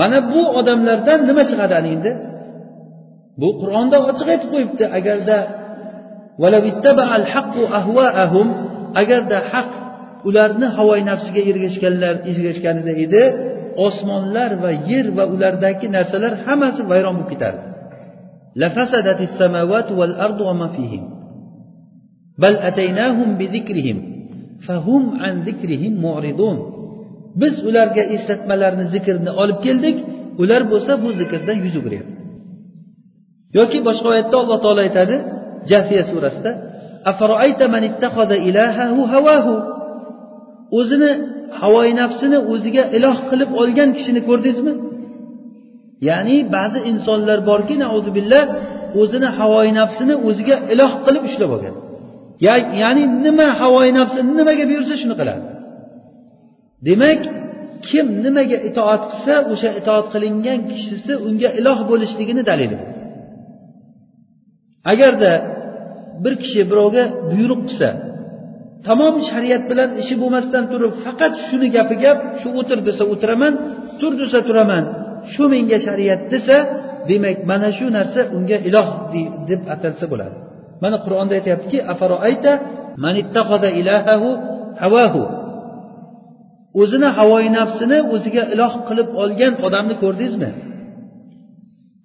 [0.01, 2.11] Mana bu odamlardan nima chiqadi ana endi?
[3.41, 5.38] Bu qur'onda ochiq aytib qo'yibdi agarda
[9.01, 9.72] agarda haq
[10.28, 13.24] ularni havoyi nafsiga ergashganlar ergashganida edi
[13.88, 17.63] osmonlar va yer va ulardagi narsalar hammasi vayron bo'lib ketardi.
[22.43, 23.97] Bal ataynahum bizikrihim
[24.65, 26.57] fahum an zikrihim mu'ridun.
[27.41, 29.97] Biz ularga eslatmalarni zikrni olib keldik
[30.41, 32.13] ular bo'lsa bu zikrdan yuz o'giryapti.
[33.57, 35.15] Yoki boshqa oyatda alloh taolo aytadi
[35.71, 36.51] jafiya surasida
[40.80, 41.11] o'zini
[41.62, 44.74] havoyi nafsini o'ziga iloh qilib olgan kishini ko'rdingizmi?
[46.10, 47.76] Ya'ni ba'zi insonlar borki
[48.18, 48.43] billah
[49.01, 51.76] o'zini havoyi nafsini o'ziga iloh qilib ushlab olgan.
[52.82, 55.43] Ya'ni nima havoyi nafsi nimaga buyursa shuni qiladi.
[56.88, 57.22] Demak
[57.88, 62.78] kim nimaga itoat qilsa o'sha itoat qilingan kishisi unga iloh bo'lishligini dalili
[64.91, 65.32] agarda
[66.24, 67.89] bir kishi birovga buyruq qilsa
[68.88, 73.53] tamom shariat bilan ishi bo'lmasdan turib faqat shuni gapi gap shu o'tir desa o'tiraman
[73.99, 74.84] tur desa turaman
[75.34, 76.57] shu menga shariat desa
[77.09, 78.88] demak mana shu narsa unga iloh
[79.49, 80.36] deb atalsa bo'ladi.
[80.84, 81.77] Mana qur'onda aytyaptiki
[86.81, 90.49] o'zini havoyi nafsini o'ziga iloh qilib olgan odamni ko'rdingizmi?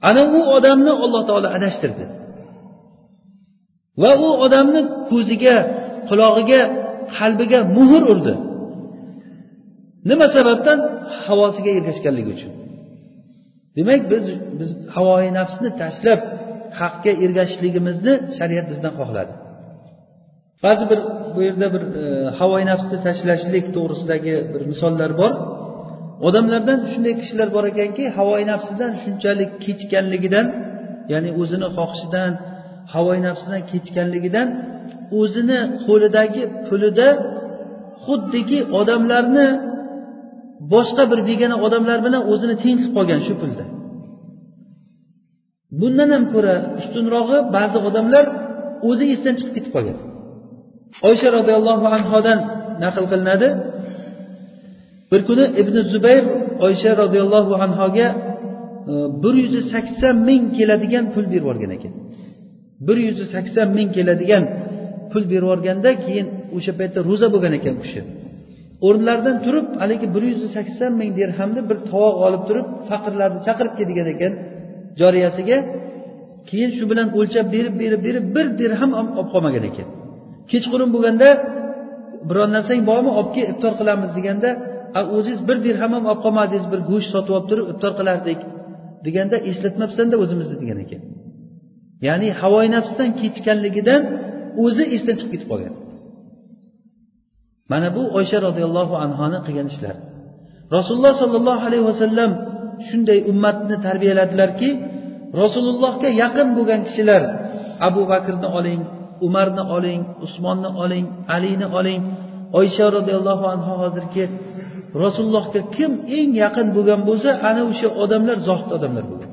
[0.08, 2.04] Ana u odamni alloh taolo adashtirdi.
[4.02, 5.56] Va u odamni ko'ziga
[6.08, 6.60] qulog'iga
[7.18, 8.34] qalbiga muhr urdi.
[10.10, 10.78] Nima sababdan?
[11.26, 12.52] Havosiga ergashganligi uchun.
[13.76, 14.24] Demak biz
[14.58, 16.20] biz havoyi nafsni tashlab
[16.80, 19.32] haqga ergashishligimizni shariat bizdan xohladi.
[20.64, 21.00] Ba'zi bir
[21.34, 22.04] bu yerda bir e,
[22.40, 25.32] havoyi nafsni tashlashlik to'g'risidagi bir misollar bor.
[26.26, 30.46] Odamlardan shunday kishilar bor ekanki havoyi nafsidan shunchalik kechganligidan
[31.12, 32.32] ya'ni o'zini xohishidan
[32.94, 34.48] havoyi nafsidan kechganligidan
[35.20, 37.08] o'zini qo'lidagi pulida
[38.04, 39.48] xuddiki odamlarni
[40.72, 43.64] boshqa bir begona odamlar bilan o'zini teng qilib qolgan shu pulda.
[45.80, 48.24] Bundan ham ko'ra ustunrog'i ba'zi odamlar
[48.88, 49.98] o'zi esdan chiqib ketib qolgan.
[51.08, 52.38] Oysha roziyallohu anhodan
[52.84, 53.48] naql qilinadi.
[55.10, 56.24] Bir kuni ibn zubayr
[56.66, 58.08] oysha roziyallohu anhoga
[58.92, 61.92] e, bir yuz sakson ming keladigan pul berib yuborgan ekan.
[62.86, 64.44] Bir yuz sakson ming keladigan
[65.12, 68.00] pul berib yuborganda keyin o'sha paytda ro'za bo'lgan ekan u kishi.
[68.86, 73.86] O'rnlaridan turib haligi bir yuz sakson ming dirhamni bir tovoq olib turib faqirlarni chaqirib kel
[73.90, 74.32] degan ekan
[75.00, 75.58] joriyasiga.
[76.48, 79.88] Keyin shu bilan o'lchab berib berib berib bir dirham olib qolmagan ekan.
[80.50, 81.28] Kechqurun bo'lganda
[82.28, 84.50] biron narsang bormi olib kel iftor qilamiz deganda
[85.16, 88.38] o'zingiz bir dirham ham olib qolmadingiz bir go'sht sotib olib turib iftor qilardik
[89.06, 91.00] deganda eslatmabsanda o'zimizni degan ekan.
[92.06, 94.02] Ya'ni havoyi nafsdan kechganligidan
[94.64, 95.74] o'zi esdan chiqib ketib qolgan.
[97.72, 100.00] Mana bu oysha roziyallohu anhoni qilgan ishlari
[100.76, 102.30] rasululloh sollallohu alayhi vasallam
[102.88, 104.70] shunday ummatni tarbiyaladilarki
[105.42, 107.22] rasulullohga yaqin bo'lgan kishilar
[107.88, 108.80] abu bakrni oling
[109.26, 111.06] umarni oling usmonni oling
[111.36, 112.00] alini oling
[112.60, 114.24] oysha roziyallohu anhu hozirgi
[115.04, 119.30] rasulullohga kim eng yaqin bo'lgan bo'lsa ana o'sha odamlar zohid odamlar bo'lgan.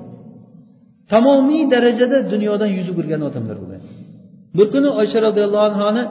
[1.11, 3.74] Tamomiy darajada dunyodan yuz o'girgan odamlar bo'lgan.
[4.57, 6.03] Bir kuni oysha roziyallohu anhoni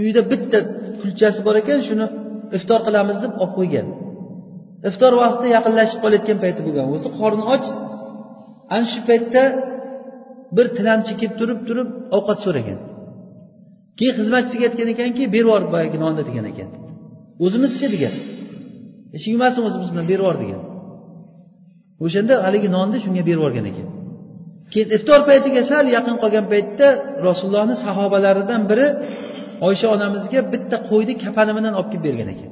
[0.00, 0.58] uyida bitta
[1.00, 2.06] kulchasi bor ekan shuni
[2.56, 3.86] iftor qilamiz deb olib qo'ygan.
[4.88, 6.86] Iftor vaqti yaqinlashib qolayotgan payti bo'lgan.
[6.94, 7.64] O'zi qorni och
[8.74, 9.42] ana shu paytda
[10.56, 12.78] bir tilamchi kelib turib turib ovqat so'ragan.
[13.98, 16.68] Keyin xizmatchisiga aytgan ekanki berib yubor boyagi nonni degan ekan.
[17.44, 18.14] O'zimizchi degan.
[19.16, 20.60] Ish yemasin o'zimiz bilan berib yubor degan.
[22.04, 23.88] O'shanda haligi nonni shunga berib yuborgan ekan.
[24.72, 26.88] Keyin iftor paytiga sal yaqin qolgan paytda
[27.28, 28.86] rasulullohni sahobalaridan biri
[29.68, 32.50] oysha onamizga bitta qo'yni kafani bilan olib kelib bergan ekan.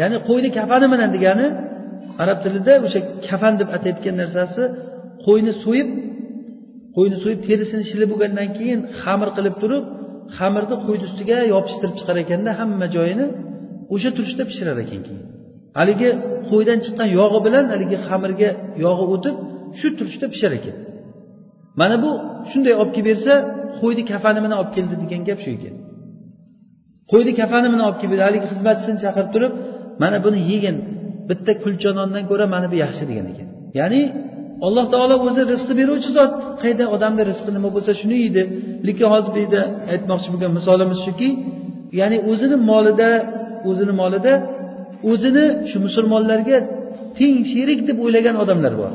[0.00, 1.46] Ya'ni qo'yni kafani bilan degani
[2.22, 4.62] arab tilida o'sha kafan deb atayotgan narsasi
[5.26, 5.88] qo'yni so'yib
[6.96, 9.84] qo'yni so'yib terisini shilib bo'lgandan keyin xamir qilib turib
[10.38, 13.26] xamirni qo'yni ustiga yopishtirib chiqar ekanda hamma joyini
[13.94, 15.24] o'sha turishda pishirar ekan keyin.
[15.78, 16.10] Haligi
[16.50, 18.50] qo'ydan chiqqan yog'i bilan haligi xamirga
[18.84, 19.36] yog'i o'tib
[19.78, 20.76] shu turishda pishar ekan.
[21.80, 22.10] Mana bu
[22.50, 23.32] shunday olib kelib bersa
[23.80, 25.74] qo'yni kafani bilan olib keldi degan gap shu ekan.
[27.12, 28.24] Qo'yni kafani bilan olib kelib berdi.
[28.28, 29.52] haligi xizmatchisini chaqirib turib
[30.02, 30.76] mana buni yegin
[31.30, 33.48] bitta kulcha nondan ko'ra mana bu yaxshi degan ekan.
[33.78, 34.00] Ya'ni
[34.66, 36.32] alloh taolo o'zi rizqni beruvchi zot.
[36.62, 38.42] Qayda odamni rizqi nima bo'lsa shuni yeydi.
[38.86, 39.62] Lekin hozir bu yerda
[39.92, 41.28] aytmoqchi bo'lgan misolimiz shuki
[42.00, 43.10] ya'ni o'zini molida
[43.70, 44.32] o'zini molida
[45.10, 46.58] o'zini shu musulmonlarga
[47.18, 48.92] teng sherik deb o'ylagan odamlar bor.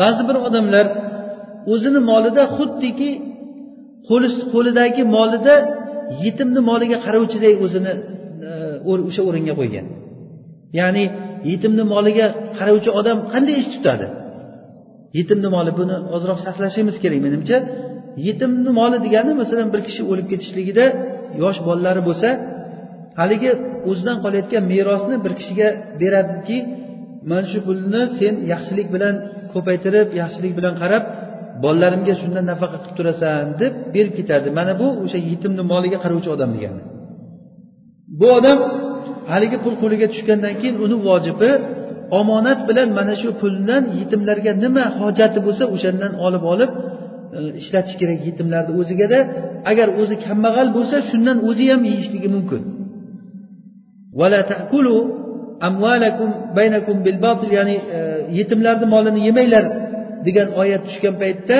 [0.00, 0.86] Ba'zi bir odamlar
[1.72, 3.10] o'zini molida xuddiki
[4.52, 5.54] qo'lidagi molida
[6.24, 7.92] yetimni moliga qarovchiday o'zini
[8.48, 8.50] e,
[9.08, 9.86] o'sha o'ringa qo'ygan.
[10.80, 11.04] Ya'ni
[11.50, 12.26] yetimni moliga
[12.58, 14.06] qarovchi odam qanday ish tutadi?
[15.18, 17.56] Yetimni moli buni ozroq sharhlashimiz kerak menimcha.
[18.26, 20.84] Yetimni moli degani masalan bir kishi o'lib ketishligida
[21.42, 22.28] yosh bolalari bo'lsa
[23.20, 23.50] haligi
[23.90, 25.68] o'zidan qolayotgan merosni bir kishiga
[26.00, 26.58] beradiki
[27.30, 29.14] mana shu pulni sen yaxshilik bilan
[29.56, 31.04] ko'paytirib yaxshilik bilan qarab
[31.64, 36.50] bolalarimga shundan nafaqa qilib turasan deb berib ketadi mana bu o'sha yetimni moliga qarovchi odam
[36.56, 36.82] degani.
[38.20, 38.58] Bu odam
[39.30, 41.50] haligi pul qo'liga tushgandan keyin uni vojibi
[42.20, 46.70] omonat bilan mana shu puldan yetimlarga nima hojati bo'lsa o'shandan olib olib
[47.36, 49.18] e, ishlatish kerak yetimlarni o'zigada.
[49.70, 52.62] Agar o'zi kambag'al bo'lsa shundan o'zi ham yeyishligi mumkin.
[57.56, 57.98] Ya'ni e,
[58.38, 59.64] yetimlarni molini yemanglar
[60.26, 61.58] degan oyat tushgan paytda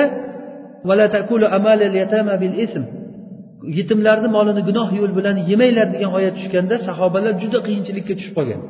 [3.77, 8.61] yetimlarni molini gunoh yo'l bilan yemanglar degan oyat tushganda sahobalar juda qiyinchilikka tushib qolgan.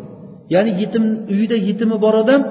[0.54, 1.04] Ya'ni yetim
[1.34, 2.42] uyida yetimi bor odam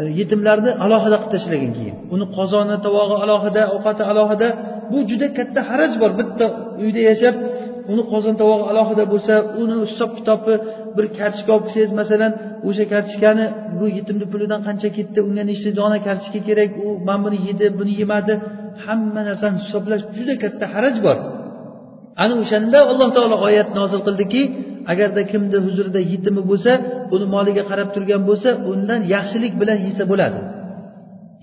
[0.00, 1.96] e, yetimlarni alohida qilib tashlagan keyin.
[2.14, 4.48] Uni qozoni tovog'i alohida ovqati alohida
[4.90, 6.10] bu juda katta haraj bor.
[6.20, 6.44] Bitta
[6.82, 7.34] uyda yashab
[7.92, 10.54] uni qozon tovog'i alohida bo'lsa uni hisob kitobi
[10.96, 12.32] bir kartochka olib kelsangiz masalan
[12.68, 13.46] o'sha kartochkani
[13.78, 17.92] bu yetimni pulidan qancha ketdi unga nechta dona kartochka kerak u mana buni yedi buni
[18.00, 18.34] yemadi
[18.84, 21.16] hamma narsani hisoblash juda katta haraj bor.
[22.22, 24.42] Ana o'shanda alloh taolo oyat nozil qildiki
[24.92, 26.72] agarda kimni huzurida yetimi bo'lsa
[27.14, 30.40] uni moliga qarab turgan bo'lsa undan yaxshilik bilan yesa bo'ladi.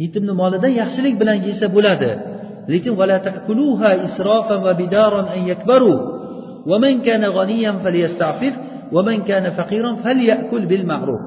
[0.03, 2.09] Yetimni molidan yaxshilik bilan yesa bo'ladi.
[2.73, 2.93] Lekin
[6.70, 8.54] ومن كان غنيا فليستعفف
[8.92, 11.22] ومن كان فقيرا فليأكل بالمعروف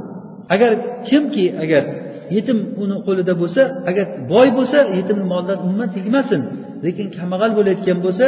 [0.54, 0.72] agar
[1.08, 1.84] kimki agar
[2.36, 6.42] yetim uni qo'lida bo'lsa agar boy bo'lsa yetimni molidan umuman tegmasin
[6.86, 8.26] lekin kambag'al bo'layotgan bo'lsa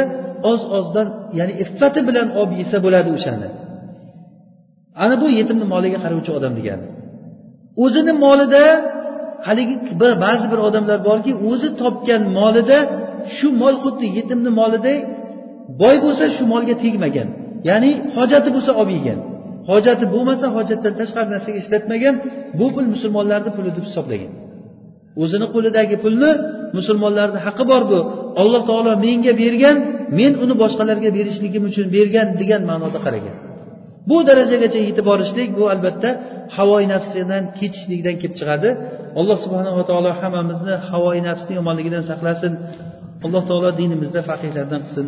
[0.50, 1.06] oz ozdan
[1.38, 3.48] ya'ni iffati bilan olib yesa bo'ladi o'shani
[5.04, 6.86] ana bu yetimni moliga qarovchi odam degani
[7.84, 8.64] o'zini molida
[9.46, 12.78] haligi bir ba'zi bir odamlar borki o'zi topgan molida
[13.36, 14.98] shu mol xuddi yetimni moliday
[15.81, 17.27] boy bo'lsa shu molga tegmagan.
[17.69, 19.19] Ya'ni hojati bo'lsa olib yegan
[19.69, 22.15] hojati bo'lmasa hojatdan tashqari narsaga ishlatmagan
[22.59, 24.31] bu pul musulmonlarni puli deb hisoblagan.
[25.23, 26.31] O'zini qo'lidagi pulni
[26.77, 27.99] musulmonlarni haqqi bor bu
[28.41, 29.75] alloh taolo menga bergan
[30.19, 33.35] men uni boshqalarga berishligim uchun bergan degan ma'noda qaragan.
[34.09, 36.09] Bu darajagacha yetib borishlik bu albatta
[36.57, 38.69] havoyi nafsidan ketishlikdan kelib chiqadi.
[39.19, 42.53] Alloh subhanava taolo hammamizni havoyi nafsni yomonligidan saqlasin.
[43.25, 45.07] Alloh taolo dinimizda faqihlardan qilsin.